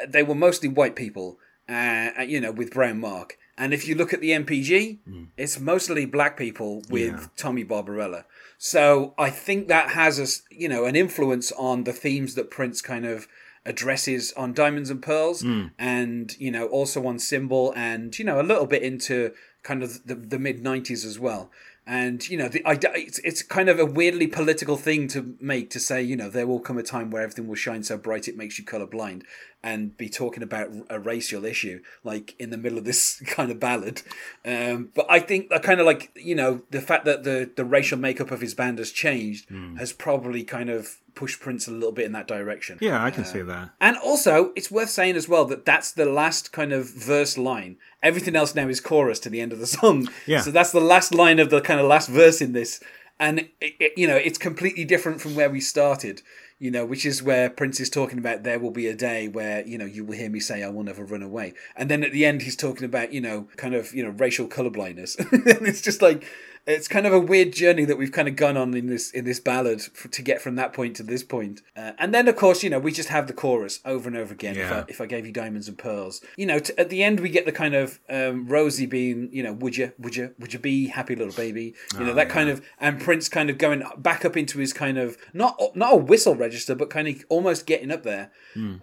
uh, 0.00 0.06
they 0.08 0.22
were 0.22 0.34
mostly 0.34 0.68
white 0.68 0.94
people, 0.96 1.38
uh, 1.68 2.10
you 2.26 2.40
know, 2.40 2.52
with 2.52 2.70
Brown 2.72 3.00
Mark. 3.00 3.38
And 3.58 3.72
if 3.72 3.88
you 3.88 3.94
look 3.94 4.12
at 4.12 4.20
the 4.20 4.30
NPG, 4.30 4.98
mm. 5.08 5.26
it's 5.36 5.58
mostly 5.58 6.04
black 6.04 6.36
people 6.36 6.82
with 6.90 7.12
Yeah. 7.12 7.26
Tommy 7.36 7.64
Barbarella. 7.64 8.26
So 8.58 9.14
I 9.18 9.30
think 9.30 9.68
that 9.68 9.90
has 9.90 10.20
us, 10.20 10.42
you 10.50 10.68
know, 10.68 10.84
an 10.84 10.96
influence 10.96 11.52
on 11.52 11.84
the 11.84 11.92
themes 11.92 12.34
that 12.34 12.50
Prince 12.50 12.82
kind 12.82 13.06
of 13.06 13.26
addresses 13.64 14.32
on 14.34 14.52
Diamonds 14.52 14.90
and 14.90 15.02
Pearls, 15.02 15.42
mm. 15.42 15.70
and 15.78 16.36
you 16.38 16.50
know, 16.50 16.66
also 16.66 17.06
on 17.06 17.18
Symbol, 17.18 17.72
and 17.76 18.16
you 18.18 18.24
know, 18.24 18.40
a 18.40 18.42
little 18.42 18.66
bit 18.66 18.82
into 18.82 19.32
kind 19.62 19.82
of 19.82 20.06
the, 20.06 20.14
the 20.14 20.38
mid 20.38 20.62
'90s 20.62 21.04
as 21.04 21.18
well. 21.18 21.50
And 21.86 22.28
you 22.28 22.36
know, 22.36 22.48
the, 22.48 22.64
I, 22.64 22.78
it's 22.96 23.20
it's 23.20 23.42
kind 23.42 23.68
of 23.68 23.78
a 23.78 23.84
weirdly 23.86 24.26
political 24.26 24.76
thing 24.76 25.06
to 25.08 25.36
make 25.40 25.70
to 25.70 25.78
say, 25.78 26.02
you 26.02 26.16
know, 26.16 26.28
there 26.28 26.46
will 26.46 26.58
come 26.58 26.78
a 26.78 26.82
time 26.82 27.10
where 27.10 27.22
everything 27.22 27.46
will 27.46 27.54
shine 27.54 27.84
so 27.84 27.96
bright 27.96 28.26
it 28.26 28.36
makes 28.36 28.58
you 28.58 28.64
colorblind, 28.64 29.22
and 29.62 29.96
be 29.96 30.08
talking 30.08 30.42
about 30.42 30.68
a 30.90 30.98
racial 30.98 31.44
issue 31.44 31.80
like 32.02 32.34
in 32.40 32.50
the 32.50 32.56
middle 32.56 32.78
of 32.78 32.84
this 32.84 33.20
kind 33.26 33.52
of 33.52 33.60
ballad. 33.60 34.02
Um, 34.44 34.90
but 34.94 35.06
I 35.08 35.20
think 35.20 35.52
I 35.52 35.58
kind 35.58 35.78
of 35.78 35.86
like 35.86 36.10
you 36.16 36.34
know 36.34 36.62
the 36.70 36.80
fact 36.80 37.04
that 37.04 37.22
the 37.22 37.50
the 37.54 37.64
racial 37.64 37.98
makeup 37.98 38.32
of 38.32 38.40
his 38.40 38.54
band 38.54 38.78
has 38.78 38.90
changed 38.90 39.48
has 39.78 39.92
probably 39.92 40.42
kind 40.42 40.70
of 40.70 40.98
pushed 41.16 41.40
Prince 41.40 41.66
a 41.66 41.72
little 41.72 41.90
bit 41.90 42.04
in 42.04 42.12
that 42.12 42.28
direction. 42.28 42.78
Yeah, 42.80 43.02
I 43.02 43.10
can 43.10 43.24
uh, 43.24 43.26
see 43.26 43.42
that. 43.42 43.70
And 43.80 43.96
also, 43.96 44.52
it's 44.54 44.70
worth 44.70 44.90
saying 44.90 45.16
as 45.16 45.28
well 45.28 45.44
that 45.46 45.64
that's 45.64 45.90
the 45.90 46.04
last 46.04 46.52
kind 46.52 46.72
of 46.72 46.88
verse 46.88 47.36
line. 47.36 47.78
Everything 48.02 48.36
else 48.36 48.54
now 48.54 48.68
is 48.68 48.80
chorus 48.80 49.18
to 49.20 49.30
the 49.30 49.40
end 49.40 49.52
of 49.52 49.58
the 49.58 49.66
song. 49.78 50.08
Yeah. 50.26 50.42
So 50.42 50.52
that's 50.52 50.70
the 50.70 50.80
last 50.80 51.12
line 51.12 51.40
of 51.40 51.50
the 51.50 51.60
kind 51.60 51.80
of 51.80 51.86
last 51.86 52.08
verse 52.08 52.40
in 52.40 52.52
this. 52.52 52.80
And, 53.18 53.48
it, 53.60 53.74
it, 53.80 53.92
you 53.96 54.06
know, 54.06 54.16
it's 54.16 54.38
completely 54.38 54.84
different 54.84 55.22
from 55.22 55.34
where 55.34 55.48
we 55.48 55.58
started, 55.58 56.20
you 56.58 56.70
know, 56.70 56.84
which 56.84 57.06
is 57.06 57.22
where 57.22 57.48
Prince 57.48 57.80
is 57.80 57.88
talking 57.88 58.18
about 58.18 58.42
there 58.42 58.58
will 58.58 58.70
be 58.70 58.86
a 58.88 58.94
day 58.94 59.26
where, 59.26 59.66
you 59.66 59.78
know, 59.78 59.86
you 59.86 60.04
will 60.04 60.16
hear 60.16 60.28
me 60.28 60.38
say 60.38 60.62
I 60.62 60.68
will 60.68 60.82
never 60.82 61.02
run 61.02 61.22
away. 61.22 61.54
And 61.74 61.90
then 61.90 62.04
at 62.04 62.12
the 62.12 62.26
end, 62.26 62.42
he's 62.42 62.56
talking 62.56 62.84
about, 62.84 63.14
you 63.14 63.22
know, 63.22 63.48
kind 63.56 63.74
of, 63.74 63.94
you 63.94 64.04
know, 64.04 64.10
racial 64.10 64.46
colorblindness. 64.46 65.18
and 65.32 65.66
it's 65.66 65.80
just 65.80 66.02
like, 66.02 66.24
it's 66.66 66.88
kind 66.88 67.06
of 67.06 67.12
a 67.12 67.20
weird 67.20 67.52
journey 67.52 67.84
that 67.84 67.96
we've 67.96 68.12
kind 68.12 68.28
of 68.28 68.36
gone 68.36 68.56
on 68.56 68.74
in 68.74 68.86
this 68.86 69.10
in 69.10 69.24
this 69.24 69.40
ballad 69.40 69.80
for, 69.82 70.08
to 70.08 70.22
get 70.22 70.42
from 70.42 70.56
that 70.56 70.72
point 70.72 70.96
to 70.96 71.02
this 71.02 71.22
point. 71.22 71.62
Uh, 71.76 71.92
and 71.98 72.12
then 72.12 72.28
of 72.28 72.36
course 72.36 72.62
you 72.62 72.70
know 72.70 72.78
we 72.78 72.92
just 72.92 73.08
have 73.08 73.26
the 73.26 73.32
chorus 73.32 73.80
over 73.84 74.08
and 74.08 74.16
over 74.16 74.34
again. 74.34 74.56
If, 74.56 74.72
I, 74.72 74.84
if 74.88 75.00
I 75.00 75.06
gave 75.06 75.26
you 75.26 75.32
diamonds 75.32 75.68
and 75.68 75.78
pearls, 75.78 76.20
you 76.36 76.46
know, 76.46 76.58
t- 76.58 76.74
at 76.76 76.90
the 76.90 77.02
end 77.02 77.20
we 77.20 77.28
get 77.28 77.46
the 77.46 77.52
kind 77.52 77.74
of 77.74 78.00
um, 78.08 78.46
Rosie 78.46 78.86
being, 78.86 79.28
you 79.32 79.42
know, 79.42 79.52
would 79.52 79.76
you, 79.76 79.92
would 79.98 80.16
you, 80.16 80.34
would 80.38 80.52
you 80.52 80.58
be 80.58 80.88
happy 80.88 81.14
little 81.14 81.32
baby? 81.32 81.74
You 81.94 82.04
know 82.04 82.14
that 82.14 82.28
kind 82.28 82.48
of, 82.48 82.64
and 82.80 83.00
Prince 83.00 83.28
kind 83.28 83.48
of 83.50 83.58
going 83.58 83.82
back 83.98 84.24
up 84.24 84.36
into 84.36 84.58
his 84.58 84.72
kind 84.72 84.98
of 84.98 85.16
not 85.32 85.60
not 85.74 85.92
a 85.92 85.96
whistle 85.96 86.34
register, 86.34 86.74
but 86.74 86.90
kind 86.90 87.08
of 87.08 87.24
almost 87.28 87.66
getting 87.66 87.90
up 87.90 88.02
there. 88.02 88.30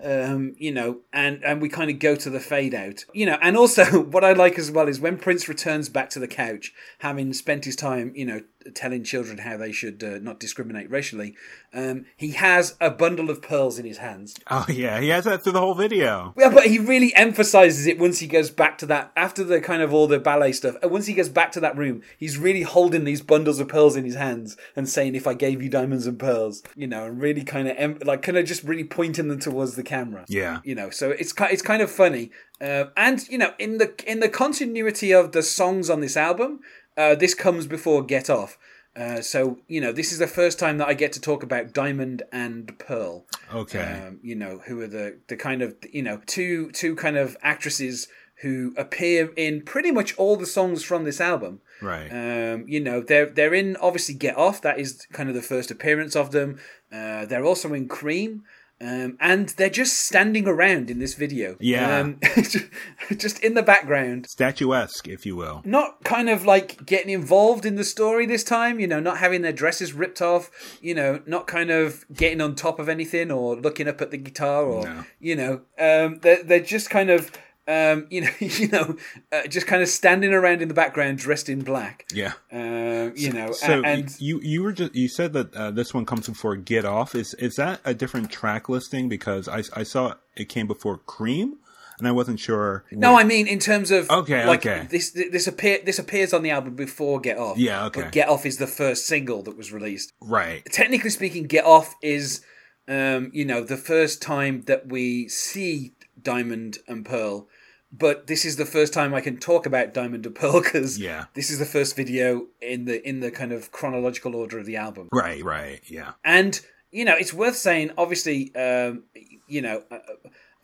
Um, 0.03 0.55
you 0.57 0.71
know, 0.71 0.99
and 1.11 1.43
and 1.43 1.61
we 1.61 1.69
kind 1.69 1.89
of 1.89 1.99
go 1.99 2.15
to 2.15 2.29
the 2.29 2.39
fade 2.39 2.73
out. 2.73 3.05
You 3.13 3.25
know, 3.25 3.37
and 3.41 3.57
also 3.57 4.03
what 4.13 4.23
I 4.23 4.33
like 4.33 4.57
as 4.57 4.71
well 4.71 4.87
is 4.87 4.99
when 4.99 5.17
Prince 5.17 5.49
returns 5.49 5.89
back 5.89 6.09
to 6.11 6.19
the 6.19 6.27
couch, 6.27 6.73
having 6.99 7.33
spent 7.33 7.65
his 7.65 7.72
time, 7.75 8.13
you 8.15 8.25
know, 8.25 8.41
telling 8.75 9.03
children 9.03 9.39
how 9.39 9.57
they 9.57 9.71
should 9.71 10.03
uh, 10.03 10.19
not 10.19 10.39
discriminate 10.39 10.89
racially. 10.89 11.36
Um, 11.73 12.05
he 12.15 12.31
has 12.31 12.75
a 12.79 12.89
bundle 12.89 13.29
of 13.29 13.41
pearls 13.41 13.77
in 13.77 13.86
his 13.86 13.97
hands. 13.97 14.36
Oh 14.49 14.65
yeah, 14.69 14.99
he 14.99 15.09
has 15.09 15.25
that 15.25 15.43
through 15.43 15.53
the 15.53 15.59
whole 15.59 15.75
video. 15.75 16.33
Yeah, 16.38 16.49
but 16.49 16.65
he 16.65 16.79
really 16.79 17.13
emphasizes 17.15 17.88
it 17.88 17.99
once 17.99 18.19
he 18.19 18.27
goes 18.27 18.49
back 18.49 18.77
to 18.79 18.86
that 18.88 19.12
after 19.15 19.43
the 19.43 19.59
kind 19.59 19.81
of 19.81 19.93
all 19.93 20.07
the 20.07 20.19
ballet 20.19 20.51
stuff. 20.51 20.75
And 20.81 20.91
once 20.91 21.07
he 21.07 21.13
goes 21.13 21.29
back 21.29 21.51
to 21.53 21.59
that 21.62 21.77
room, 21.77 22.01
he's 22.17 22.38
really 22.38 22.63
holding 22.63 23.03
these 23.03 23.21
bundles 23.21 23.59
of 23.59 23.67
pearls 23.67 23.95
in 23.95 24.05
his 24.05 24.15
hands 24.15 24.55
and 24.75 24.88
saying, 24.88 25.15
"If 25.15 25.27
I 25.27 25.33
gave 25.33 25.62
you 25.62 25.69
diamonds 25.69 26.07
and 26.07 26.17
pearls," 26.17 26.63
you 26.75 26.88
know, 26.88 27.05
and 27.05 27.21
really 27.21 27.43
kind 27.43 27.67
of 27.67 27.75
em- 27.77 27.99
like 28.05 28.21
kind 28.21 28.38
of 28.38 28.45
just 28.45 28.63
really 28.63 28.83
pointing 28.83 29.27
them 29.27 29.39
towards 29.39 29.75
the 29.75 29.83
camera. 29.83 30.25
Yeah. 30.27 30.59
you 30.63 30.75
know, 30.75 30.89
so 30.89 31.12
it's 31.12 31.33
it's 31.39 31.62
kind 31.62 31.81
of 31.81 31.91
funny. 31.91 32.31
Uh, 32.62 32.86
and 32.95 33.27
you 33.27 33.38
know, 33.38 33.53
in 33.59 33.77
the 33.77 33.93
in 34.09 34.19
the 34.19 34.29
continuity 34.29 35.12
of 35.12 35.31
the 35.33 35.43
songs 35.43 35.89
on 35.89 35.99
this 35.99 36.15
album, 36.15 36.62
uh, 36.97 37.15
this 37.15 37.34
comes 37.34 37.67
before 37.67 38.03
Get 38.03 38.29
Off. 38.29 38.58
Uh, 38.95 39.21
so 39.21 39.58
you 39.67 39.82
know, 39.82 39.91
this 39.91 40.12
is 40.12 40.19
the 40.19 40.27
first 40.27 40.60
time 40.60 40.77
that 40.77 40.88
I 40.88 40.93
get 40.93 41.12
to 41.13 41.21
talk 41.21 41.41
about 41.43 41.73
Diamond 41.73 42.21
and 42.32 42.77
Pearl 42.77 43.25
Okay. 43.53 43.82
um, 44.08 44.19
you 44.21 44.36
know, 44.36 44.62
who 44.67 44.82
are 44.82 44.88
the 44.88 45.19
the 45.27 45.36
kind 45.36 45.62
of 45.63 45.75
you 45.91 46.03
know 46.03 46.21
two 46.27 46.71
two 46.71 46.95
kind 46.95 47.17
of 47.17 47.36
actresses 47.41 48.08
who 48.41 48.73
appear 48.77 49.32
in 49.38 49.62
pretty 49.62 49.89
much 49.91 50.15
all 50.17 50.36
the 50.36 50.45
songs 50.45 50.84
from 50.84 51.06
this 51.06 51.21
album. 51.21 51.62
right. 51.82 52.10
Um, 52.12 52.65
you 52.67 52.79
know, 52.79 53.01
they're 53.01 53.25
they're 53.27 53.53
in 53.53 53.77
obviously 53.77 54.13
Get 54.15 54.38
Off. 54.38 54.62
That 54.62 54.79
is 54.79 55.08
kind 55.12 55.27
of 55.29 55.34
the 55.36 55.41
first 55.41 55.71
appearance 55.71 56.15
of 56.15 56.32
them. 56.32 56.60
Uh, 56.91 57.25
they're 57.25 57.45
also 57.45 57.73
in 57.73 57.88
Cream. 57.88 58.43
Um, 58.83 59.17
and 59.21 59.47
they're 59.49 59.69
just 59.69 59.97
standing 59.97 60.45
around 60.47 60.89
in 60.89 60.99
this 60.99 61.13
video. 61.13 61.55
Yeah. 61.59 61.99
Um, 61.99 62.19
just 63.17 63.39
in 63.39 63.53
the 63.53 63.63
background 63.63 64.25
Statuesque, 64.29 65.07
if 65.07 65.25
you 65.25 65.35
will. 65.37 65.61
not 65.63 66.03
kind 66.03 66.29
of 66.29 66.45
like 66.45 66.85
getting 66.85 67.09
involved 67.11 67.65
in 67.65 67.75
the 67.75 67.83
story 67.85 68.25
this 68.25 68.43
time, 68.43 68.79
you 68.81 68.87
know, 68.87 68.99
not 68.99 69.19
having 69.19 69.41
their 69.41 69.53
dresses 69.53 69.93
ripped 69.93 70.21
off, 70.21 70.51
you 70.81 70.93
know, 70.93 71.21
not 71.25 71.47
kind 71.47 71.71
of 71.71 72.05
getting 72.13 72.41
on 72.41 72.55
top 72.55 72.77
of 72.79 72.89
anything 72.89 73.31
or 73.31 73.55
looking 73.55 73.87
up 73.87 74.01
at 74.01 74.11
the 74.11 74.17
guitar 74.17 74.65
or, 74.65 74.83
No. 74.83 75.05
you 75.19 75.35
know, 75.35 75.61
um, 75.79 76.19
they're, 76.21 76.43
they're 76.43 76.59
just 76.59 76.89
kind 76.89 77.09
of, 77.09 77.31
um, 77.67 78.08
you 78.10 78.21
know, 78.21 78.30
you 78.39 78.67
know, 78.67 78.95
uh, 79.32 79.47
just 79.47 79.67
kind 79.67 79.82
of 79.82 79.88
standing 79.89 80.34
around 80.34 80.62
in 80.62 80.67
the 80.67 80.73
background 80.73 81.17
dressed 81.17 81.47
in 81.49 81.62
black, 81.62 82.06
Yeah. 82.13 82.34
um, 82.52 83.13
you 83.15 83.32
know, 83.32 83.52
So 83.54 83.82
and 83.84 84.13
you 84.19 84.39
you 84.41 84.63
were 84.63 84.73
just 84.73 84.93
you 84.95 85.08
said 85.08 85.34
that 85.34 85.54
uh, 85.56 85.71
this 85.71 85.93
one 85.93 86.06
comes 86.06 86.28
before 86.28 86.56
Get 86.56 86.86
Off. 86.86 87.15
Is 87.15 87.34
is 87.36 87.56
that 87.56 87.80
a 87.86 87.93
different 87.93 88.30
track 88.32 88.69
listing? 88.69 89.10
Because 89.10 89.47
I 89.47 89.63
I 89.76 89.84
saw 89.84 90.15
it 90.36 90.49
came 90.49 90.67
before 90.67 90.97
Cream. 90.97 91.58
and 91.99 92.08
I 92.08 92.12
wasn't 92.12 92.39
sure. 92.39 92.84
No, 92.91 93.17
I 93.17 93.23
mean 93.23 93.45
in 93.47 93.60
terms 93.60 93.91
of 93.91 94.10
Okay, 94.10 94.45
like 94.45 94.65
okay. 94.65 94.88
this 94.89 95.12
this 95.12 95.47
appear 95.47 95.80
this 95.86 95.99
appears 95.99 96.34
on 96.34 96.41
the 96.41 96.49
album 96.49 96.76
before 96.76 97.19
Get 97.21 97.38
Off. 97.38 97.58
Yeah, 97.58 97.86
okay. 97.86 98.02
But 98.02 98.12
Get 98.12 98.28
Off 98.30 98.45
is 98.45 98.58
the 98.58 98.67
first 98.67 99.06
single 99.06 99.41
that 99.43 99.56
was 99.56 99.71
released. 99.71 100.12
right. 100.21 100.65
Technically 100.65 101.12
speaking, 101.12 101.43
Get 101.45 101.65
Off 101.65 101.95
is 102.02 102.41
um, 102.89 103.30
you 103.34 103.45
know, 103.45 103.63
the 103.63 103.78
first 103.78 104.21
time 104.21 104.63
that 104.63 104.88
we 104.89 105.30
see 105.30 105.93
Diamond 106.21 106.80
and 106.88 107.06
Pearl. 107.06 107.47
But 107.95 108.26
this 108.26 108.43
is 108.43 108.56
the 108.56 108.65
first 108.65 108.91
time 108.91 109.13
I 109.13 109.21
can 109.21 109.38
talk 109.38 109.65
about 109.67 109.93
Diamond 109.93 110.26
and 110.26 110.34
Pearl 110.34 110.62
because 110.62 110.97
Yeah. 110.97 111.26
this 111.36 111.52
is 111.52 111.60
the 111.60 111.65
first 111.65 111.95
video 111.95 112.47
in 112.62 112.86
the 112.86 113.08
in 113.08 113.19
the 113.19 113.30
kind 113.32 113.52
of 113.52 113.71
chronological 113.71 114.36
order 114.36 114.58
of 114.58 114.65
the 114.65 114.76
album. 114.78 115.10
Right, 115.12 115.43
right, 115.43 115.80
yeah. 115.88 116.13
And 116.23 116.60
you 116.91 117.06
know, 117.06 117.15
it's 117.15 117.34
worth 117.34 117.56
saying. 117.56 117.91
Obviously, 117.97 118.54
um, 118.56 119.04
you 119.47 119.62
know, 119.62 119.84
uh, 119.91 119.97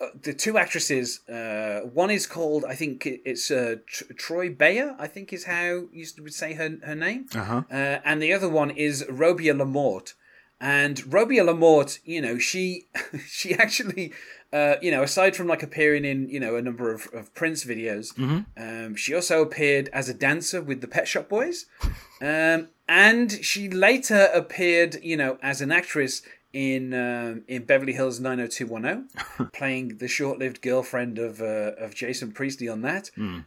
uh, 0.02 0.08
the 0.22 0.34
two 0.34 0.58
actresses. 0.58 1.28
Uh, 1.28 1.82
one 1.94 2.10
is 2.10 2.26
called, 2.26 2.64
I 2.66 2.74
think 2.76 3.06
it's 3.06 3.52
uh, 3.52 3.76
Tr- 3.86 4.14
Troy 4.14 4.50
Beyer. 4.50 4.96
I 4.98 5.08
think 5.08 5.34
is 5.34 5.46
how 5.46 5.88
you 5.92 6.06
would 6.22 6.34
say 6.34 6.54
her 6.54 6.78
her 6.84 6.96
name. 6.96 7.28
Uh-huh. 7.36 7.64
Uh, 7.72 8.00
and 8.06 8.22
the 8.22 8.32
other 8.34 8.50
one 8.50 8.70
is 8.72 9.04
Robia 9.04 9.54
LaMorte. 9.56 10.14
And 10.62 10.98
Robia 11.06 11.44
LaMorte, 11.44 12.00
you 12.06 12.22
know, 12.22 12.38
she 12.38 12.88
she 13.28 13.54
actually, 13.56 14.14
uh, 14.52 14.76
you 14.82 14.90
know, 14.92 15.04
aside 15.04 15.36
from 15.36 15.48
like 15.48 15.62
appearing 15.64 16.06
in 16.06 16.28
you 16.30 16.40
know 16.40 16.56
a 16.56 16.62
number 16.62 16.92
of, 16.94 17.08
of 17.14 17.34
Prince 17.36 17.64
videos, 17.66 18.18
um, 18.58 18.96
she 18.96 19.14
also 19.14 19.42
appeared 19.42 19.90
as 19.94 20.10
a 20.10 20.14
dancer 20.14 20.62
with 20.62 20.82
the 20.82 20.88
Pet 20.88 21.08
Shop 21.08 21.30
Boys, 21.30 21.66
um, 22.22 22.70
and 22.88 23.32
she 23.46 23.70
later 23.70 24.30
appeared, 24.34 24.98
you 25.04 25.16
know, 25.18 25.38
as 25.44 25.62
an 25.62 25.72
actress 25.72 26.22
in 26.52 26.96
um, 26.96 27.44
in 27.48 27.64
Beverly 27.64 27.94
Hills 27.94 28.20
90210, 28.20 29.50
playing 29.54 29.98
the 29.98 30.08
short-lived 30.08 30.64
girlfriend 30.64 31.20
of 31.20 31.42
uh, 31.42 31.74
of 31.78 31.94
Jason 31.94 32.32
Priestley 32.32 32.68
on 32.68 32.82
that. 32.82 33.12
Um, 33.18 33.46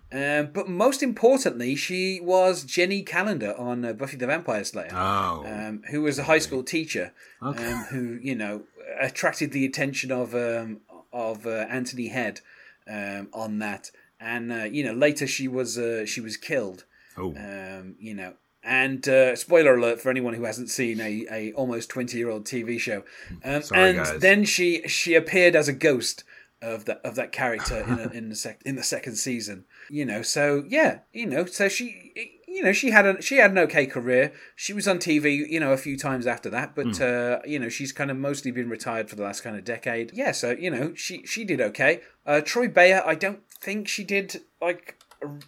but 0.53 0.69
most 0.69 1.03
importantly, 1.03 1.75
she 1.75 2.21
was 2.23 2.63
Jenny 2.63 3.03
Calendar 3.03 3.55
on 3.59 3.85
uh, 3.85 3.93
Buffy 3.93 4.17
the 4.17 4.29
Vampire 4.29 4.63
Slayer 4.63 4.91
Oh. 4.93 5.45
um, 5.47 5.83
who 5.91 6.03
was 6.03 6.19
a 6.21 6.25
high 6.25 6.39
school 6.39 6.63
teacher, 6.63 7.13
um, 7.41 7.55
who 7.91 8.21
you 8.23 8.37
know 8.37 8.63
attracted 9.01 9.51
the 9.51 9.65
attention 9.65 10.13
of 10.13 10.33
um, 10.35 10.81
of 11.13 11.47
uh, 11.47 11.67
Anthony 11.69 12.09
Head 12.09 12.41
um, 12.89 13.29
on 13.33 13.59
that, 13.59 13.91
and 14.21 14.53
uh, 14.53 14.65
you 14.65 14.85
know 14.85 14.93
later 14.93 15.27
she 15.27 15.49
was 15.49 15.79
uh, 15.79 16.07
she 16.07 16.21
was 16.21 16.37
killed. 16.37 16.85
oh. 17.17 17.35
Um, 17.37 17.97
you 17.99 18.15
know, 18.15 18.35
and 18.63 19.07
uh, 19.09 19.37
spoiler 19.37 19.75
alert 19.77 20.01
for 20.01 20.11
anyone 20.11 20.35
who 20.35 20.45
hasn't 20.45 20.71
seen 20.71 21.01
a, 21.01 21.27
a 21.31 21.53
almost 21.53 21.91
twenty 21.91 22.19
year 22.19 22.31
old 22.31 22.45
TV 22.45 22.79
show. 22.79 23.05
Um, 23.45 23.63
Sorry, 23.63 23.91
and 23.91 23.99
guys. 23.99 24.21
then 24.21 24.45
she 24.45 24.87
she 24.89 25.15
appeared 25.15 25.57
as 25.57 25.69
a 25.69 25.73
ghost 25.73 26.25
of 26.61 26.85
that 26.85 27.01
of 27.05 27.17
that 27.17 27.33
character 27.33 27.81
in 27.81 27.99
a, 27.99 28.09
in 28.15 28.29
the 28.29 28.37
sec- 28.37 28.63
in 28.65 28.77
the 28.77 28.83
second 28.83 29.17
season. 29.17 29.65
You 29.91 30.05
know, 30.05 30.23
so 30.23 30.65
yeah, 30.69 31.01
you 31.13 31.27
know, 31.27 31.45
so 31.45 31.69
she 31.69 32.41
you 32.53 32.63
know 32.63 32.73
she 32.73 32.91
had 32.91 33.07
a 33.07 33.23
she 33.23 33.37
had 33.37 33.51
an 33.53 33.59
okay 33.59 33.87
career. 33.87 34.33
She 34.57 34.73
was 34.73 34.87
on 34.87 34.99
TV, 34.99 35.49
you 35.49 35.61
know, 35.61 35.73
a 35.73 35.77
few 35.77 35.97
times 35.97 36.27
after 36.27 36.51
that, 36.51 36.75
but 36.75 36.97
Hmm. 36.97 37.03
uh, 37.03 37.37
you 37.47 37.59
know 37.59 37.69
she's 37.69 37.93
kind 37.93 38.11
of 38.11 38.17
mostly 38.17 38.51
been 38.51 38.69
retired 38.69 39.09
for 39.09 39.17
the 39.17 39.23
last 39.23 39.43
kind 39.43 39.57
of 39.57 39.65
decade. 39.65 40.11
Yeah, 40.15 40.33
so 40.33 40.51
you 40.51 40.71
know 40.71 40.95
she 40.95 41.25
she 41.27 41.45
did 41.45 41.61
okay. 41.61 42.01
Uh, 42.27 42.41
Troy 42.41 42.69
Beyer, 42.69 43.03
I 43.05 43.15
don't 43.15 43.41
think 43.61 43.89
she 43.89 44.05
did 44.05 44.43
like 44.61 44.97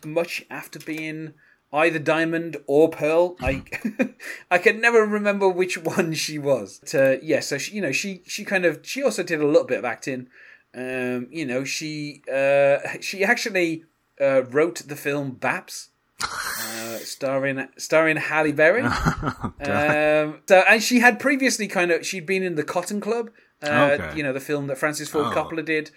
much 0.05 0.45
after 0.51 0.79
being 0.79 1.35
either 1.73 1.99
Diamond 1.99 2.57
or 2.67 2.89
Pearl. 2.89 3.37
I 3.41 3.63
I 4.51 4.59
can 4.59 4.81
never 4.81 5.05
remember 5.05 5.49
which 5.49 5.77
one 5.97 6.15
she 6.15 6.39
was. 6.39 6.79
But, 6.81 6.95
uh, 6.95 7.17
yeah, 7.23 7.41
so 7.41 7.59
she, 7.59 7.75
you 7.77 7.83
know 7.83 7.93
she 7.93 8.23
she 8.27 8.45
kind 8.45 8.65
of 8.65 8.81
she 8.83 9.03
also 9.03 9.23
did 9.23 9.41
a 9.41 9.47
little 9.47 9.65
bit 9.67 9.79
of 9.79 9.85
acting. 9.85 10.29
Um, 10.75 11.29
you 11.31 11.47
know 11.47 11.65
she 11.65 12.23
uh, 12.33 12.79
she 13.01 13.23
actually 13.25 13.85
uh, 14.21 14.43
wrote 14.45 14.83
the 14.87 14.97
film 14.97 15.37
Baps. 15.37 15.89
Uh, 16.25 16.99
starring 16.99 17.69
starring 17.77 18.17
Halle 18.17 18.53
Berry, 18.53 18.83
um, 19.61 20.41
so 20.49 20.63
and 20.69 20.83
she 20.83 21.01
had 21.01 21.19
previously 21.21 21.67
kind 21.69 21.91
of 21.91 22.05
she'd 22.07 22.27
been 22.27 22.43
in 22.43 22.55
the 22.55 22.63
Cotton 22.65 23.01
Club, 23.01 23.31
uh, 23.63 23.97
Okay. 24.01 24.17
you 24.17 24.23
know 24.23 24.33
the 24.33 24.41
film 24.41 24.67
that 24.69 24.79
Francis 24.79 25.09
Ford 25.09 25.27
Oh. 25.29 25.31
Coppola 25.35 25.65
did. 25.65 25.91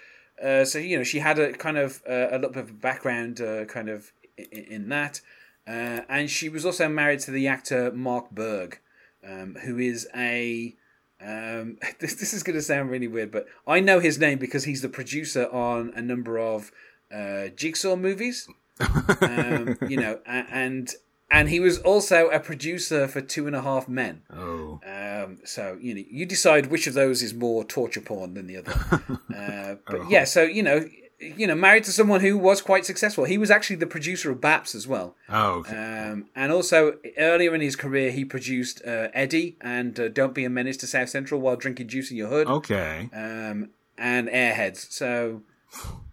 Uh, 0.43 0.63
so 0.65 0.77
you 0.79 0.97
know 0.97 1.03
she 1.03 1.19
had 1.19 1.39
a 1.39 1.53
kind 1.53 1.77
of 1.77 2.01
uh, 2.07 2.27
a 2.31 2.35
little 2.35 2.51
bit 2.51 2.63
of 2.63 2.69
a 2.69 2.73
background, 2.73 3.41
uh, 3.41 3.65
kind 3.65 3.89
of 3.89 4.11
in, 4.37 4.63
in 4.65 4.89
that, 4.89 5.21
uh, 5.67 6.01
and 6.09 6.29
she 6.29 6.49
was 6.49 6.65
also 6.65 6.87
married 6.87 7.19
to 7.21 7.31
the 7.31 7.47
actor 7.47 7.91
Mark 7.91 8.29
Burg, 8.31 8.79
um, 9.27 9.55
who 9.63 9.77
is 9.77 10.07
a. 10.15 10.75
Um, 11.19 11.77
this 11.99 12.13
this 12.15 12.33
is 12.33 12.43
going 12.43 12.55
to 12.55 12.61
sound 12.61 12.91
really 12.91 13.07
weird, 13.07 13.31
but 13.31 13.47
I 13.65 13.79
know 13.79 13.99
his 13.99 14.19
name 14.19 14.37
because 14.37 14.65
he's 14.65 14.81
the 14.83 14.89
producer 14.89 15.47
on 15.51 15.91
a 15.95 16.01
number 16.01 16.37
of 16.37 16.71
uh, 17.11 17.47
Jigsaw 17.55 17.95
movies. 17.95 18.47
Um, 18.79 19.77
you 19.89 19.97
know, 19.97 20.19
and 20.25 20.93
and 21.29 21.49
he 21.49 21.59
was 21.59 21.79
also 21.79 22.29
a 22.29 22.39
producer 22.39 23.07
for 23.07 23.21
Two 23.21 23.47
and 23.47 23.55
a 23.55 23.61
Half 23.61 23.89
Men. 23.89 24.21
oh. 24.33 24.79
Um, 24.85 25.39
so 25.43 25.77
you 25.81 25.93
know, 25.93 26.03
you 26.09 26.25
decide 26.25 26.67
which 26.67 26.87
of 26.87 26.93
those 26.93 27.21
is 27.21 27.33
more 27.33 27.63
torture 27.63 28.01
porn 28.01 28.33
than 28.33 28.47
the 28.47 28.57
other. 28.57 29.19
uh, 29.35 29.75
but 29.85 30.09
yeah, 30.09 30.23
so 30.23 30.43
you 30.43 30.63
know, 30.63 30.87
you 31.19 31.47
know, 31.47 31.55
married 31.55 31.83
to 31.85 31.91
someone 31.91 32.21
who 32.21 32.37
was 32.37 32.61
quite 32.61 32.85
successful. 32.85 33.25
He 33.25 33.37
was 33.37 33.51
actually 33.51 33.77
the 33.77 33.87
producer 33.87 34.31
of 34.31 34.39
Baps 34.39 34.73
as 34.73 34.87
well. 34.87 35.15
Oh, 35.27 35.59
okay. 35.59 35.75
Um, 35.75 36.27
and 36.35 36.51
also 36.51 36.97
earlier 37.17 37.53
in 37.53 37.61
his 37.61 37.75
career, 37.75 38.11
he 38.11 38.23
produced 38.23 38.81
uh, 38.85 39.09
Eddie 39.13 39.57
and 39.59 39.99
uh, 39.99 40.07
Don't 40.07 40.33
Be 40.33 40.45
a 40.45 40.49
Menace 40.49 40.77
to 40.77 40.87
South 40.87 41.09
Central 41.09 41.41
while 41.41 41.57
drinking 41.57 41.89
juice 41.89 42.09
in 42.09 42.17
your 42.17 42.29
hood, 42.29 42.47
okay. 42.47 43.09
um, 43.13 43.69
and 43.97 44.29
Airheads. 44.29 44.91
So. 44.91 45.41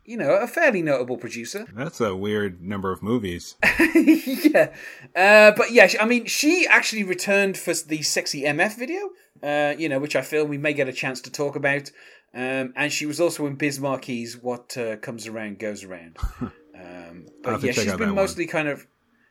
You 0.05 0.19
know, 0.19 0.33
a 0.33 0.47
fairly 0.47 0.83
notable 0.83 1.17
producer. 1.17 1.67
That's 1.75 2.01
a 2.01 2.14
weird 2.14 2.62
number 2.62 2.93
of 2.93 3.03
movies. 3.03 3.57
yeah, 3.95 4.75
uh, 5.17 5.53
but 5.57 5.73
yeah, 5.73 5.88
I 6.01 6.05
mean, 6.05 6.27
she 6.27 6.67
actually 6.69 7.05
returned 7.05 7.57
for 7.57 7.73
the 7.73 8.03
sexy 8.03 8.43
MF 8.43 8.77
video, 8.77 9.11
uh, 9.43 9.75
you 9.79 9.88
know, 9.88 9.99
which 9.99 10.14
I 10.14 10.23
feel 10.23 10.45
we 10.45 10.59
may 10.59 10.75
get 10.75 10.88
a 10.88 10.93
chance 10.93 11.21
to 11.23 11.31
talk 11.31 11.57
about. 11.57 11.90
Um, 12.35 12.73
and 12.77 12.93
she 12.93 13.07
was 13.07 13.21
also 13.21 13.47
in 13.47 13.55
Biz 13.55 13.79
Markie's 13.79 14.37
"What 14.37 14.77
uh, 14.77 14.97
Comes 14.97 15.27
Around 15.27 15.59
Goes 15.59 15.85
Around." 15.85 16.19
Um, 16.77 17.27
but 17.43 17.62
yeah, 17.62 17.73
she's 17.73 17.85
been 17.85 17.99
that 17.99 18.07
one. 18.07 18.14
mostly 18.17 18.47
kind 18.47 18.69
of. 18.69 18.87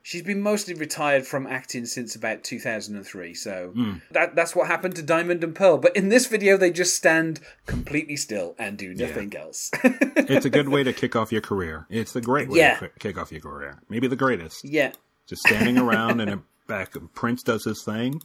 She's 0.06 0.22
been 0.22 0.42
mostly 0.42 0.74
retired 0.74 1.26
from 1.26 1.48
acting 1.48 1.86
since 1.86 2.14
about 2.14 2.44
2003, 2.44 3.34
so 3.34 3.72
Hmm. 3.74 3.94
that 4.12 4.36
that's 4.36 4.54
what 4.54 4.68
happened 4.68 4.98
to 4.98 5.02
Diamond 5.02 5.44
and 5.46 5.56
Pearl. 5.56 5.78
But 5.78 5.96
in 5.96 6.10
this 6.10 6.28
video, 6.28 6.58
they 6.58 6.72
just 6.72 6.94
stand 6.94 7.40
completely 7.66 8.18
still 8.18 8.54
and 8.60 8.78
do 8.78 8.94
nothing 8.94 9.34
else. 9.36 9.72
It's 10.26 10.46
a 10.46 10.50
good 10.50 10.70
way 10.70 10.84
to 10.84 10.94
kick 10.94 11.16
off 11.16 11.32
your 11.32 11.42
career. 11.42 11.86
It's 11.90 12.16
a 12.16 12.22
great 12.22 12.48
way 12.50 12.60
Yeah. 12.60 12.80
to 12.80 12.90
kick 13.00 13.18
off 13.18 13.32
your 13.32 13.42
career. 13.42 13.82
Maybe 13.90 14.08
the 14.08 14.16
greatest. 14.16 14.64
yeah, 14.66 14.92
Just 15.28 15.46
standing 15.48 15.78
around 15.86 16.20
and 16.22 16.42
back 16.68 16.94
Prince 17.14 17.42
does 17.44 17.64
his 17.66 17.82
thing, 17.84 18.22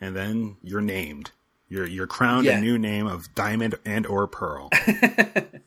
and 0.00 0.14
then 0.16 0.56
you're 0.62 0.80
named. 0.80 1.30
You're 1.68 1.86
you're 1.86 2.06
crowned 2.08 2.46
Yeah. 2.46 2.58
a 2.58 2.60
new 2.60 2.76
name 2.78 3.06
of 3.06 3.32
Diamond 3.36 3.76
and 3.84 4.04
or 4.06 4.26
Pearl. 4.26 4.68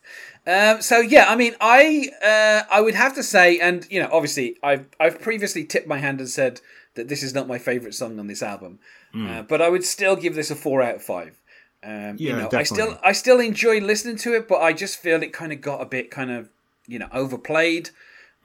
Um, 0.45 0.81
so 0.81 0.99
yeah, 0.99 1.25
I 1.29 1.35
mean, 1.35 1.55
I 1.61 2.09
uh, 2.23 2.67
I 2.71 2.81
would 2.81 2.95
have 2.95 3.15
to 3.15 3.23
say, 3.23 3.59
and 3.59 3.87
you 3.89 4.01
know, 4.01 4.09
obviously, 4.11 4.57
I've 4.61 4.85
I've 4.99 5.21
previously 5.21 5.63
tipped 5.65 5.87
my 5.87 5.99
hand 5.99 6.19
and 6.19 6.29
said 6.29 6.61
that 6.95 7.07
this 7.07 7.23
is 7.23 7.33
not 7.33 7.47
my 7.47 7.57
favorite 7.57 7.93
song 7.93 8.19
on 8.19 8.27
this 8.27 8.43
album, 8.43 8.79
uh, 9.15 9.41
but 9.43 9.61
I 9.61 9.69
would 9.69 9.83
still 9.83 10.15
give 10.15 10.35
this 10.35 10.51
a 10.51 10.55
four 10.55 10.81
out 10.81 10.95
of 10.95 11.03
five. 11.03 11.39
Um, 11.83 12.17
you. 12.17 12.29
Yeah, 12.29 12.41
know, 12.41 12.49
I 12.53 12.63
still. 12.63 12.99
I 13.03 13.11
still 13.13 13.39
enjoy 13.39 13.79
listening 13.79 14.17
to 14.17 14.33
it, 14.33 14.47
but 14.47 14.61
I 14.61 14.73
just 14.73 14.99
feel 14.99 15.21
it 15.23 15.33
kind 15.33 15.51
of 15.53 15.61
got 15.61 15.81
a 15.81 15.85
bit 15.85 16.11
kind 16.11 16.31
of 16.31 16.49
you 16.87 16.99
know 16.99 17.07
overplayed. 17.11 17.89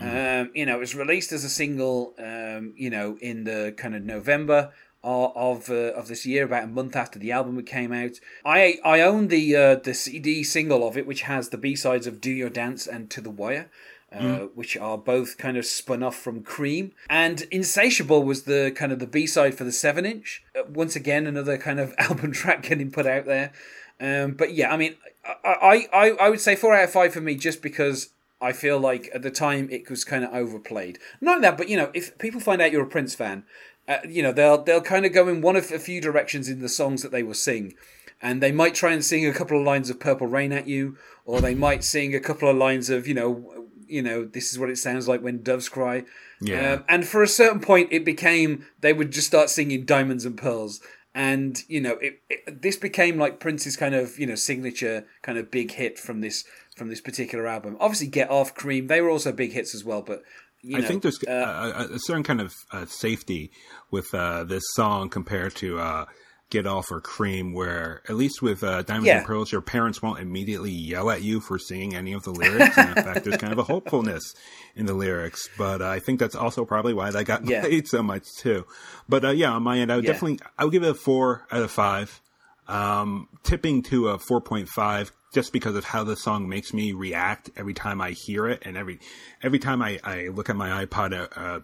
Hmm. 0.00 0.08
Um, 0.08 0.50
you 0.54 0.66
know, 0.66 0.76
it 0.76 0.80
was 0.80 0.94
released 0.94 1.32
as 1.32 1.42
a 1.42 1.48
single, 1.48 2.14
um, 2.18 2.72
you 2.76 2.88
know, 2.88 3.18
in 3.20 3.42
the 3.42 3.74
kind 3.76 3.96
of 3.96 4.04
November 4.04 4.72
of 5.04 5.32
of, 5.36 5.70
uh, 5.70 5.92
of 5.92 6.08
this 6.08 6.26
year, 6.26 6.44
about 6.44 6.64
a 6.64 6.68
month 6.68 6.96
after 6.96 7.18
the 7.18 7.32
album 7.32 7.62
came 7.62 7.92
out. 7.92 8.20
I 8.44 8.78
I 8.84 9.00
own 9.00 9.28
the 9.28 9.56
uh, 9.56 9.74
the 9.76 9.94
CD 9.94 10.42
single 10.42 10.86
of 10.86 10.96
it, 10.96 11.06
which 11.06 11.22
has 11.22 11.48
the 11.48 11.58
B 11.58 11.76
sides 11.76 12.06
of 12.06 12.20
"Do 12.20 12.30
Your 12.30 12.50
Dance" 12.50 12.86
and 12.86 13.10
"To 13.10 13.20
the 13.20 13.30
Wire." 13.30 13.70
Uh, 14.10 14.46
Which 14.54 14.74
are 14.74 14.96
both 14.96 15.36
kind 15.36 15.58
of 15.58 15.66
spun 15.66 16.02
off 16.02 16.16
from 16.16 16.42
Cream, 16.42 16.92
and 17.10 17.42
"Insatiable" 17.50 18.22
was 18.22 18.44
the 18.44 18.72
kind 18.74 18.90
of 18.90 19.00
the 19.00 19.06
B 19.06 19.26
side 19.26 19.54
for 19.54 19.64
the 19.64 19.72
seven 19.72 20.06
inch. 20.06 20.42
Uh, 20.58 20.62
once 20.66 20.96
again, 20.96 21.26
another 21.26 21.58
kind 21.58 21.78
of 21.78 21.94
album 21.98 22.32
track 22.32 22.62
getting 22.62 22.90
put 22.90 23.06
out 23.06 23.26
there. 23.26 23.52
Um, 24.00 24.32
but 24.32 24.54
yeah, 24.54 24.72
I 24.72 24.78
mean, 24.78 24.96
I, 25.44 25.52
I 25.52 25.88
I 25.92 26.10
I 26.12 26.30
would 26.30 26.40
say 26.40 26.56
four 26.56 26.74
out 26.74 26.84
of 26.84 26.90
five 26.90 27.12
for 27.12 27.20
me, 27.20 27.34
just 27.34 27.60
because 27.60 28.08
I 28.40 28.52
feel 28.52 28.78
like 28.78 29.10
at 29.12 29.20
the 29.20 29.30
time 29.30 29.68
it 29.70 29.90
was 29.90 30.04
kind 30.04 30.24
of 30.24 30.32
overplayed. 30.32 30.98
Not 31.20 31.42
that, 31.42 31.58
but 31.58 31.68
you 31.68 31.76
know, 31.76 31.90
if 31.92 32.16
people 32.18 32.40
find 32.40 32.62
out 32.62 32.72
you're 32.72 32.84
a 32.84 32.86
Prince 32.86 33.14
fan, 33.14 33.44
uh, 33.88 33.98
you 34.06 34.22
know 34.22 34.32
they'll 34.32 34.62
they'll 34.62 34.82
kind 34.82 35.06
of 35.06 35.12
go 35.12 35.26
in 35.28 35.40
one 35.40 35.56
of 35.56 35.72
a 35.72 35.78
few 35.78 36.00
directions 36.00 36.48
in 36.48 36.60
the 36.60 36.68
songs 36.68 37.02
that 37.02 37.10
they 37.10 37.22
will 37.22 37.34
sing, 37.34 37.74
and 38.20 38.42
they 38.42 38.52
might 38.52 38.74
try 38.74 38.92
and 38.92 39.04
sing 39.04 39.26
a 39.26 39.32
couple 39.32 39.58
of 39.58 39.66
lines 39.66 39.88
of 39.88 39.98
Purple 39.98 40.26
Rain 40.26 40.52
at 40.52 40.68
you, 40.68 40.96
or 41.24 41.40
they 41.40 41.54
might 41.54 41.82
sing 41.82 42.14
a 42.14 42.20
couple 42.20 42.48
of 42.48 42.56
lines 42.56 42.90
of 42.90 43.08
you 43.08 43.14
know 43.14 43.66
you 43.86 44.02
know 44.02 44.24
this 44.24 44.52
is 44.52 44.58
what 44.58 44.70
it 44.70 44.76
sounds 44.76 45.08
like 45.08 45.22
when 45.22 45.42
doves 45.42 45.68
cry. 45.68 46.04
Yeah. 46.40 46.74
Um, 46.74 46.84
and 46.88 47.08
for 47.08 47.22
a 47.22 47.28
certain 47.28 47.60
point, 47.60 47.88
it 47.90 48.04
became 48.04 48.66
they 48.80 48.92
would 48.92 49.10
just 49.10 49.26
start 49.26 49.50
singing 49.50 49.84
diamonds 49.84 50.24
and 50.24 50.36
pearls. 50.36 50.80
And 51.14 51.62
you 51.66 51.80
know, 51.80 51.94
it, 51.94 52.20
it 52.28 52.62
this 52.62 52.76
became 52.76 53.18
like 53.18 53.40
Prince's 53.40 53.76
kind 53.76 53.94
of 53.94 54.18
you 54.18 54.26
know 54.26 54.34
signature 54.34 55.06
kind 55.22 55.38
of 55.38 55.50
big 55.50 55.72
hit 55.72 55.98
from 55.98 56.20
this 56.20 56.44
from 56.76 56.88
this 56.88 57.00
particular 57.00 57.46
album. 57.46 57.76
Obviously, 57.80 58.06
Get 58.06 58.30
Off, 58.30 58.54
Cream, 58.54 58.86
they 58.86 59.00
were 59.00 59.10
also 59.10 59.32
big 59.32 59.52
hits 59.52 59.74
as 59.74 59.84
well. 59.84 60.02
But 60.02 60.22
I 60.64 60.80
know, 60.80 60.88
think 60.88 61.02
there's 61.02 61.18
uh, 61.26 61.86
a, 61.90 61.94
a 61.94 61.98
certain 62.00 62.22
kind 62.24 62.40
of 62.40 62.52
uh, 62.72 62.86
safety 62.86 63.50
with 63.90 64.12
uh, 64.14 64.44
this 64.44 64.62
song 64.74 65.08
compared 65.08 65.54
to 65.56 65.78
uh, 65.78 66.06
"Get 66.50 66.66
Off" 66.66 66.90
or 66.90 67.00
"Cream," 67.00 67.52
where 67.52 68.02
at 68.08 68.16
least 68.16 68.42
with 68.42 68.64
uh, 68.64 68.82
"Diamonds 68.82 69.06
Yeah. 69.06 69.18
and 69.18 69.26
Pearls," 69.26 69.52
your 69.52 69.60
parents 69.60 70.02
won't 70.02 70.18
immediately 70.20 70.70
yell 70.72 71.10
at 71.10 71.22
you 71.22 71.40
for 71.40 71.58
singing 71.58 71.94
any 71.94 72.12
of 72.12 72.24
the 72.24 72.32
lyrics. 72.32 72.76
and 72.76 72.88
in 72.88 72.94
fact, 73.04 73.24
there's 73.24 73.36
kind 73.36 73.52
of 73.52 73.58
a 73.58 73.62
hopefulness 73.64 74.34
in 74.74 74.86
the 74.86 74.94
lyrics. 74.94 75.48
But 75.56 75.80
uh, 75.80 75.88
I 75.88 76.00
think 76.00 76.18
that's 76.18 76.34
also 76.34 76.64
probably 76.64 76.92
why 76.94 77.10
that 77.12 77.24
got 77.24 77.44
Yeah. 77.48 77.60
played 77.60 77.86
so 77.86 78.02
much 78.02 78.26
too. 78.36 78.66
But 79.08 79.24
uh, 79.24 79.30
yeah, 79.30 79.52
on 79.52 79.62
my 79.62 79.78
end, 79.78 79.92
I 79.92 79.96
would 79.96 80.04
Yeah. 80.04 80.12
definitely 80.12 80.40
I 80.58 80.64
would 80.64 80.72
give 80.72 80.82
it 80.82 80.90
a 80.90 80.94
four 80.94 81.46
out 81.52 81.62
of 81.62 81.70
five, 81.70 82.20
um, 82.68 83.28
tipping 83.42 83.82
to 83.84 84.08
a 84.08 84.18
four 84.18 84.40
point 84.40 84.68
five. 84.68 85.12
Just 85.34 85.52
because 85.52 85.76
of 85.76 85.84
how 85.84 86.04
the 86.04 86.16
song 86.16 86.48
makes 86.48 86.72
me 86.72 86.92
react 86.92 87.50
every 87.54 87.74
time 87.74 88.00
I 88.00 88.12
hear 88.12 88.48
it, 88.48 88.62
and 88.64 88.78
every 88.78 88.98
every 89.42 89.58
time 89.58 89.82
I, 89.82 90.00
I 90.02 90.28
look 90.28 90.48
at 90.48 90.56
my 90.56 90.84
iPod 90.86 91.12
uh, 91.12 91.28
uh, 91.38 91.60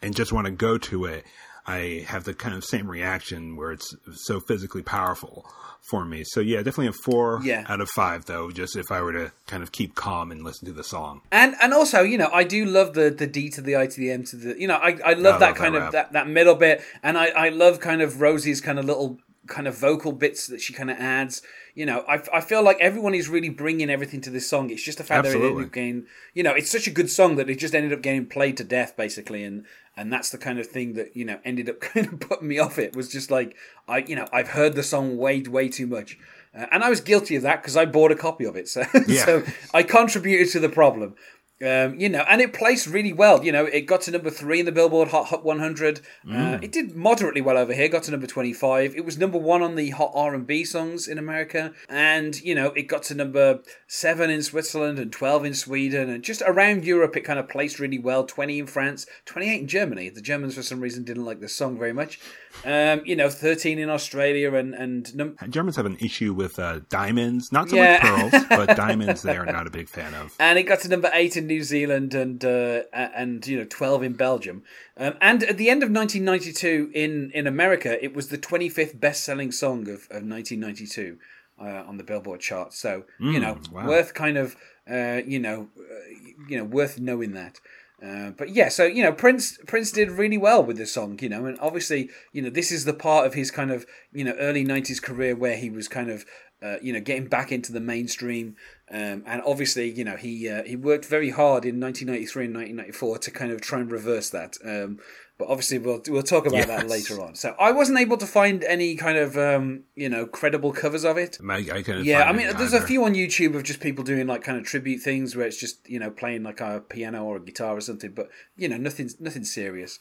and 0.00 0.16
just 0.16 0.32
want 0.32 0.46
to 0.46 0.50
go 0.50 0.78
to 0.78 1.04
it, 1.04 1.24
I 1.66 2.06
have 2.08 2.24
the 2.24 2.32
kind 2.32 2.54
of 2.54 2.64
same 2.64 2.90
reaction 2.90 3.54
where 3.54 3.72
it's 3.72 3.94
so 4.24 4.40
physically 4.40 4.82
powerful 4.82 5.46
for 5.90 6.06
me. 6.06 6.24
So 6.24 6.40
yeah, 6.40 6.58
definitely 6.58 6.86
a 6.86 6.92
four 7.04 7.40
Yeah. 7.42 7.66
out 7.68 7.82
of 7.82 7.90
five 7.90 8.24
though. 8.24 8.50
Just 8.50 8.76
if 8.76 8.90
I 8.90 9.02
were 9.02 9.12
to 9.12 9.32
kind 9.46 9.62
of 9.62 9.72
keep 9.72 9.94
calm 9.94 10.32
and 10.32 10.42
listen 10.42 10.66
to 10.68 10.72
the 10.72 10.84
song. 10.84 11.20
And 11.30 11.54
and 11.60 11.74
also, 11.74 12.00
you 12.00 12.16
know, 12.16 12.30
I 12.32 12.44
do 12.44 12.64
love 12.64 12.94
the 12.94 13.10
the 13.10 13.26
D 13.26 13.50
to 13.50 13.60
the 13.60 13.76
I 13.76 13.88
to 13.88 14.00
the 14.00 14.10
M 14.10 14.24
to 14.24 14.36
the 14.36 14.58
you 14.58 14.68
know, 14.68 14.76
I, 14.76 14.96
I 15.04 15.12
love 15.12 15.34
I 15.34 15.38
that 15.38 15.46
love 15.48 15.56
kind 15.56 15.74
that 15.74 15.82
of 15.82 15.92
that, 15.92 16.12
that 16.14 16.28
middle 16.28 16.54
bit 16.54 16.82
and 17.02 17.18
I, 17.18 17.26
I 17.26 17.48
love 17.50 17.78
kind 17.78 18.00
of 18.00 18.22
Rosie's 18.22 18.62
kind 18.62 18.78
of 18.78 18.86
little 18.86 19.18
kind 19.46 19.66
of 19.66 19.76
vocal 19.76 20.12
bits 20.12 20.46
that 20.46 20.60
she 20.60 20.72
kind 20.72 20.90
of 20.90 20.96
adds. 20.98 21.42
You 21.74 21.86
know, 21.86 22.04
I, 22.08 22.22
I 22.32 22.40
feel 22.40 22.62
like 22.62 22.78
everyone 22.80 23.14
is 23.14 23.28
really 23.28 23.48
bringing 23.48 23.90
everything 23.90 24.20
to 24.22 24.30
this 24.30 24.48
song. 24.48 24.70
It's 24.70 24.82
just 24.82 24.98
the 24.98 25.04
fact 25.04 25.24
that 25.24 25.34
it 25.34 25.42
ended 25.42 25.66
up 25.66 25.72
getting, 25.72 26.06
you 26.34 26.42
know, 26.42 26.52
it's 26.52 26.70
such 26.70 26.86
a 26.86 26.90
good 26.90 27.10
song 27.10 27.36
that 27.36 27.48
it 27.48 27.58
just 27.58 27.74
ended 27.74 27.92
up 27.92 28.02
getting 28.02 28.26
played 28.26 28.56
to 28.58 28.64
death 28.64 28.96
basically, 28.96 29.42
and 29.42 29.64
and 29.96 30.12
that's 30.12 30.30
the 30.30 30.38
kind 30.38 30.58
of 30.58 30.66
thing 30.66 30.94
that 30.94 31.16
you 31.16 31.24
know 31.24 31.38
ended 31.44 31.68
up 31.68 31.80
kind 31.80 32.06
of 32.06 32.20
putting 32.20 32.48
me 32.48 32.58
off. 32.58 32.78
It 32.78 32.94
was 32.94 33.08
just 33.10 33.30
like 33.30 33.56
I, 33.88 33.98
you 33.98 34.16
know, 34.16 34.26
I've 34.32 34.48
heard 34.48 34.74
the 34.74 34.82
song 34.82 35.16
way 35.16 35.40
way 35.42 35.68
too 35.68 35.86
much. 35.86 36.18
Uh, 36.54 36.66
and 36.70 36.84
I 36.84 36.90
was 36.90 37.00
guilty 37.00 37.34
of 37.36 37.42
that 37.42 37.62
because 37.62 37.76
I 37.78 37.86
bought 37.86 38.12
a 38.12 38.16
copy 38.16 38.44
of 38.44 38.56
it, 38.56 38.68
so 38.68 38.84
Yeah. 39.06 39.24
so 39.24 39.42
I 39.72 39.82
contributed 39.82 40.50
to 40.52 40.60
the 40.60 40.68
problem. 40.68 41.14
Um, 41.62 41.98
you 42.00 42.08
know, 42.08 42.24
and 42.28 42.40
it 42.40 42.52
placed 42.52 42.86
really 42.86 43.12
well. 43.12 43.44
You 43.44 43.52
know, 43.52 43.64
it 43.66 43.82
got 43.82 44.00
to 44.02 44.10
number 44.10 44.30
three 44.30 44.60
in 44.60 44.66
the 44.66 44.72
Billboard 44.72 45.08
Hot 45.08 45.26
Hot 45.26 45.44
100. 45.44 46.00
Uh, 46.30 46.58
it 46.62 46.72
did 46.72 46.96
moderately 46.96 47.40
well 47.40 47.56
over 47.56 47.72
here. 47.72 47.88
Got 47.88 48.02
to 48.04 48.10
number 48.10 48.26
25. 48.26 48.94
It 48.96 49.04
was 49.04 49.18
number 49.18 49.38
one 49.38 49.62
on 49.62 49.76
the 49.76 49.90
Hot 49.90 50.10
R 50.14 50.34
and 50.34 50.46
B 50.46 50.64
songs 50.64 51.06
in 51.08 51.18
America, 51.18 51.72
and 51.88 52.40
you 52.42 52.54
know, 52.54 52.68
it 52.72 52.82
got 52.88 53.02
to 53.04 53.14
number 53.14 53.60
seven 53.86 54.30
in 54.30 54.42
Switzerland 54.42 54.98
and 54.98 55.12
12 55.12 55.44
in 55.44 55.54
Sweden, 55.54 56.10
and 56.10 56.24
just 56.24 56.42
around 56.46 56.84
Europe, 56.84 57.16
it 57.16 57.20
kind 57.20 57.38
of 57.38 57.48
placed 57.48 57.78
really 57.78 57.98
well. 57.98 58.24
20 58.24 58.58
in 58.58 58.66
France, 58.66 59.06
28 59.26 59.60
in 59.60 59.68
Germany. 59.68 60.08
The 60.08 60.20
Germans, 60.20 60.54
for 60.54 60.62
some 60.62 60.80
reason, 60.80 61.04
didn't 61.04 61.24
like 61.24 61.40
this 61.40 61.54
song 61.54 61.78
very 61.78 61.92
much. 61.92 62.18
Um, 62.64 63.02
you 63.04 63.16
know, 63.16 63.30
13 63.30 63.78
in 63.78 63.88
Australia, 63.88 64.54
and 64.54 64.74
and 64.74 65.14
num- 65.14 65.36
Germans 65.48 65.76
have 65.76 65.86
an 65.86 65.96
issue 66.00 66.34
with 66.34 66.58
uh, 66.58 66.80
diamonds, 66.88 67.50
not 67.52 67.70
so 67.70 67.76
Yeah. 67.76 67.92
much 67.92 68.32
pearls, 68.32 68.44
but 68.50 68.76
diamonds 68.76 69.22
they 69.22 69.36
are 69.36 69.46
not 69.46 69.66
a 69.66 69.70
big 69.70 69.88
fan 69.88 70.12
of. 70.14 70.34
and 70.38 70.58
it 70.58 70.64
got 70.64 70.80
to 70.80 70.88
number 70.88 71.10
eight 71.14 71.36
in 71.36 71.46
New 71.52 71.62
Zealand 71.62 72.14
and 72.14 72.44
uh, 72.44 72.82
and 72.92 73.46
you 73.46 73.58
know 73.58 73.64
twelve 73.64 74.02
in 74.02 74.14
Belgium. 74.14 74.62
Um, 74.96 75.14
and 75.20 75.42
at 75.42 75.58
the 75.58 75.70
end 75.70 75.82
of 75.82 75.90
1992 75.90 76.90
in 76.94 77.30
in 77.32 77.46
America, 77.46 78.02
it 78.02 78.14
was 78.14 78.28
the 78.28 78.38
25th 78.38 78.98
best 78.98 79.24
selling 79.24 79.52
song 79.52 79.82
of, 79.82 80.06
of 80.10 80.22
1992 80.24 81.18
uh, 81.60 81.64
on 81.88 81.96
the 81.96 82.04
Billboard 82.04 82.40
chart. 82.40 82.72
So 82.72 83.04
you 83.18 83.40
know, 83.40 83.58
wow. 83.70 83.86
worth 83.86 84.14
kind 84.14 84.36
of 84.36 84.56
uh, 84.90 85.20
you 85.26 85.38
know 85.38 85.68
uh, 85.78 86.44
you 86.48 86.56
know 86.56 86.64
worth 86.64 86.98
knowing 86.98 87.32
that. 87.32 87.60
Uh, 88.04 88.30
but 88.30 88.48
yeah, 88.48 88.68
so 88.68 88.84
you 88.84 89.02
know, 89.02 89.12
Prince 89.12 89.58
Prince 89.66 89.92
did 89.92 90.10
really 90.10 90.38
well 90.38 90.62
with 90.64 90.76
this 90.76 90.92
song, 90.92 91.18
you 91.22 91.28
know, 91.28 91.46
and 91.46 91.56
obviously, 91.60 92.10
you 92.32 92.42
know, 92.42 92.50
this 92.50 92.72
is 92.72 92.84
the 92.84 92.92
part 92.92 93.26
of 93.26 93.34
his 93.34 93.52
kind 93.52 93.70
of 93.70 93.86
you 94.12 94.24
know 94.24 94.34
early 94.40 94.64
'90s 94.64 95.00
career 95.00 95.36
where 95.36 95.56
he 95.56 95.70
was 95.70 95.86
kind 95.86 96.10
of 96.10 96.24
uh, 96.62 96.76
you 96.82 96.92
know 96.92 97.00
getting 97.00 97.28
back 97.28 97.52
into 97.52 97.72
the 97.72 97.80
mainstream, 97.80 98.56
um, 98.92 99.22
and 99.26 99.40
obviously, 99.46 99.90
you 99.90 100.04
know, 100.04 100.16
he 100.16 100.50
uh, 100.50 100.64
he 100.64 100.76
worked 100.76 101.06
very 101.06 101.30
hard 101.30 101.64
in 101.64 101.80
1993 101.80 102.44
and 102.44 102.54
1994 102.54 103.18
to 103.18 103.30
kind 103.30 103.50
of 103.50 103.62
try 103.62 103.80
and 103.80 103.90
reverse 103.90 104.28
that. 104.28 104.58
Um, 104.62 104.98
but 105.38 105.48
obviously, 105.48 105.78
we'll 105.78 106.02
we'll 106.08 106.22
talk 106.22 106.44
about 106.44 106.66
that 106.66 106.88
later 106.88 107.18
on. 107.22 107.34
So 107.34 107.56
I 107.58 107.72
wasn't 107.72 107.98
able 107.98 108.18
to 108.18 108.26
find 108.26 108.62
any 108.64 108.94
kind 108.96 109.16
of 109.16 109.38
um, 109.38 109.84
you 109.94 110.10
know 110.10 110.26
credible 110.26 110.72
covers 110.72 111.04
of 111.04 111.16
it. 111.16 111.38
I, 111.70 111.78
I 111.78 111.82
Yeah, 112.04 112.24
I 112.24 112.32
mean, 112.34 112.54
there's 112.58 112.74
a 112.74 112.82
few 112.82 113.02
on 113.04 113.14
YouTube 113.14 113.56
of 113.56 113.62
just 113.62 113.80
people 113.80 114.04
doing 114.04 114.26
like 114.26 114.42
kind 114.42 114.58
of 114.58 114.64
tribute 114.64 115.00
things 115.00 115.34
where 115.34 115.46
it's 115.46 115.58
just 115.58 115.88
you 115.88 115.98
know 115.98 116.10
playing 116.10 116.42
like 116.42 116.60
a 116.60 116.82
piano 116.86 117.24
or 117.24 117.36
a 117.36 117.40
guitar 117.40 117.74
or 117.74 117.80
something, 117.80 118.12
but 118.12 118.28
you 118.56 118.68
know 118.68 118.76
nothing 118.76 119.08
nothing 119.18 119.44
serious. 119.44 120.00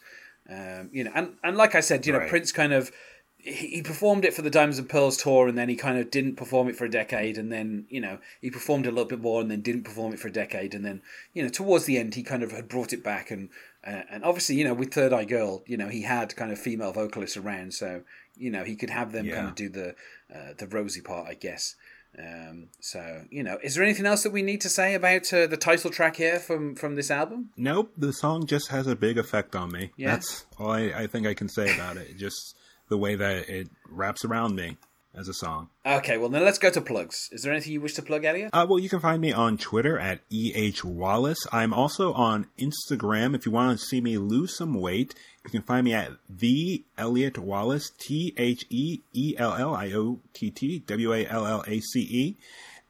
Um, 0.49 0.89
you 0.91 1.05
know, 1.05 1.11
and 1.15 1.35
and 1.45 1.55
like 1.55 1.75
I 1.75 1.79
said, 1.79 2.05
you 2.05 2.11
know, 2.11 2.27
Prince 2.27 2.51
kind 2.51 2.73
of 2.73 2.91
he, 3.43 3.81
performed 3.81 4.25
it 4.25 4.33
for 4.33 4.41
the 4.41 4.49
Diamonds 4.49 4.77
and 4.77 4.89
Pearls 4.89 5.17
tour, 5.17 5.47
and 5.47 5.57
then 5.57 5.69
he 5.69 5.75
kind 5.75 5.97
of 5.97 6.11
didn't 6.11 6.35
perform 6.35 6.67
it 6.67 6.75
for 6.75 6.85
a 6.85 6.89
decade, 6.89 7.37
and 7.37 7.51
then 7.51 7.85
you 7.89 7.99
know 7.99 8.19
he 8.39 8.49
performed 8.49 8.85
a 8.85 8.91
little 8.91 9.05
bit 9.05 9.21
more, 9.21 9.41
and 9.41 9.49
then 9.49 9.61
didn't 9.61 9.83
perform 9.83 10.13
it 10.13 10.19
for 10.19 10.27
a 10.27 10.31
decade, 10.31 10.73
and 10.73 10.85
then 10.85 11.01
you 11.33 11.43
know 11.43 11.49
towards 11.49 11.85
the 11.85 11.97
end 11.97 12.15
he 12.15 12.23
kind 12.23 12.43
of 12.43 12.51
had 12.51 12.67
brought 12.67 12.93
it 12.93 13.03
back, 13.03 13.31
and 13.31 13.49
uh, 13.85 14.03
and 14.09 14.23
obviously 14.23 14.55
you 14.55 14.63
know 14.63 14.73
with 14.73 14.93
Third 14.93 15.13
Eye 15.13 15.25
Girl, 15.25 15.63
you 15.65 15.77
know 15.77 15.87
he 15.87 16.03
had 16.03 16.35
kind 16.35 16.51
of 16.51 16.59
female 16.59 16.91
vocalists 16.91 17.37
around, 17.37 17.73
so 17.73 18.01
you 18.37 18.51
know 18.51 18.63
he 18.63 18.75
could 18.75 18.89
have 18.89 19.11
them 19.11 19.29
kind 19.29 19.47
of 19.47 19.55
do 19.55 19.69
the 19.69 19.95
uh, 20.33 20.53
the 20.57 20.67
Rosie 20.67 21.01
part, 21.01 21.27
I 21.27 21.33
guess. 21.33 21.75
Um, 22.19 22.67
so 22.79 23.23
you 23.29 23.41
know, 23.41 23.57
is 23.63 23.75
there 23.75 23.83
anything 23.83 24.05
else 24.05 24.23
that 24.23 24.33
we 24.33 24.41
need 24.41 24.61
to 24.61 24.69
say 24.69 24.95
about 24.95 25.33
uh, 25.33 25.47
the 25.47 25.57
title 25.57 25.89
track 25.89 26.17
here 26.17 26.39
from 26.39 26.75
from 26.75 26.95
this 26.95 27.09
album? 27.09 27.49
Nope, 27.55 27.93
the 27.97 28.11
song 28.11 28.45
just 28.45 28.69
has 28.69 28.85
a 28.85 28.95
big 28.95 29.17
effect 29.17 29.55
on 29.55 29.71
me. 29.71 29.91
Yeah. 29.95 30.11
That's 30.11 30.45
all 30.57 30.71
I, 30.71 30.91
I 30.95 31.07
think 31.07 31.25
I 31.25 31.33
can 31.33 31.47
say 31.47 31.73
about 31.73 31.97
it. 31.97 32.17
Just 32.17 32.55
the 32.91 32.97
way 32.97 33.15
that 33.15 33.49
it 33.49 33.69
wraps 33.89 34.23
around 34.23 34.55
me 34.55 34.77
as 35.15 35.27
a 35.27 35.33
song. 35.33 35.69
Okay, 35.85 36.17
well 36.17 36.29
then 36.29 36.43
let's 36.43 36.59
go 36.59 36.69
to 36.69 36.81
plugs. 36.81 37.29
Is 37.31 37.41
there 37.41 37.51
anything 37.51 37.73
you 37.73 37.81
wish 37.81 37.95
to 37.95 38.01
plug, 38.01 38.23
Elliot? 38.23 38.51
Uh, 38.53 38.65
well, 38.69 38.79
you 38.79 38.89
can 38.89 38.99
find 38.99 39.21
me 39.21 39.31
on 39.33 39.57
Twitter 39.57 39.97
at 39.97 40.19
EH 40.31 40.83
Wallace. 40.83 41.47
I'm 41.51 41.73
also 41.73 42.13
on 42.13 42.47
Instagram. 42.59 43.33
If 43.33 43.45
you 43.45 43.51
want 43.51 43.79
to 43.79 43.85
see 43.85 43.99
me 44.01 44.17
lose 44.17 44.55
some 44.55 44.73
weight, 44.73 45.15
you 45.43 45.49
can 45.49 45.63
find 45.63 45.85
me 45.85 45.93
at 45.93 46.11
the 46.29 46.83
Elliot 46.97 47.37
Wallace, 47.37 47.91
T 47.97 48.33
H 48.37 48.65
E 48.69 48.99
E 49.13 49.35
L 49.37 49.53
L 49.53 49.73
I 49.73 49.91
O 49.93 50.19
T 50.33 50.51
T 50.51 50.79
W 50.79 51.13
A 51.13 51.25
L 51.25 51.47
L 51.47 51.63
A 51.65 51.79
C 51.79 51.99
E. 52.01 52.37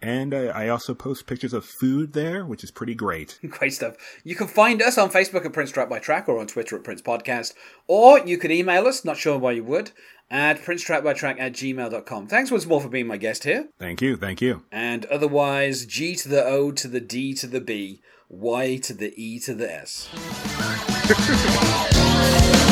And 0.01 0.33
uh, 0.33 0.51
I 0.55 0.67
also 0.69 0.93
post 0.93 1.27
pictures 1.27 1.53
of 1.53 1.63
food 1.63 2.13
there, 2.13 2.45
which 2.45 2.63
is 2.63 2.71
pretty 2.71 2.95
great. 2.95 3.39
Great 3.49 3.73
stuff. 3.73 3.95
You 4.23 4.35
can 4.35 4.47
find 4.47 4.81
us 4.81 4.97
on 4.97 5.11
Facebook 5.11 5.45
at 5.45 5.53
Prince 5.53 5.71
Track 5.71 5.89
by 5.89 5.99
Track 5.99 6.27
or 6.27 6.39
on 6.39 6.47
Twitter 6.47 6.75
at 6.75 6.83
Prince 6.83 7.01
Podcast. 7.01 7.53
Or 7.87 8.19
you 8.19 8.37
could 8.37 8.51
email 8.51 8.87
us, 8.87 9.05
not 9.05 9.17
sure 9.17 9.37
why 9.37 9.51
you 9.51 9.63
would, 9.63 9.91
at 10.31 10.59
princetrackbytrack 10.59 11.39
at 11.39 11.53
gmail.com. 11.53 12.27
Thanks 12.27 12.49
once 12.49 12.65
more 12.65 12.81
for 12.81 12.89
being 12.89 13.07
my 13.07 13.17
guest 13.17 13.43
here. 13.43 13.69
Thank 13.77 14.01
you, 14.01 14.17
thank 14.17 14.41
you. 14.41 14.63
And 14.71 15.05
otherwise, 15.05 15.85
G 15.85 16.15
to 16.15 16.29
the 16.29 16.43
O 16.43 16.71
to 16.71 16.87
the 16.87 17.01
D 17.01 17.33
to 17.35 17.47
the 17.47 17.61
B, 17.61 18.01
Y 18.29 18.77
to 18.77 18.93
the 18.93 19.13
E 19.21 19.39
to 19.39 19.53
the 19.53 19.71
S. 19.71 20.09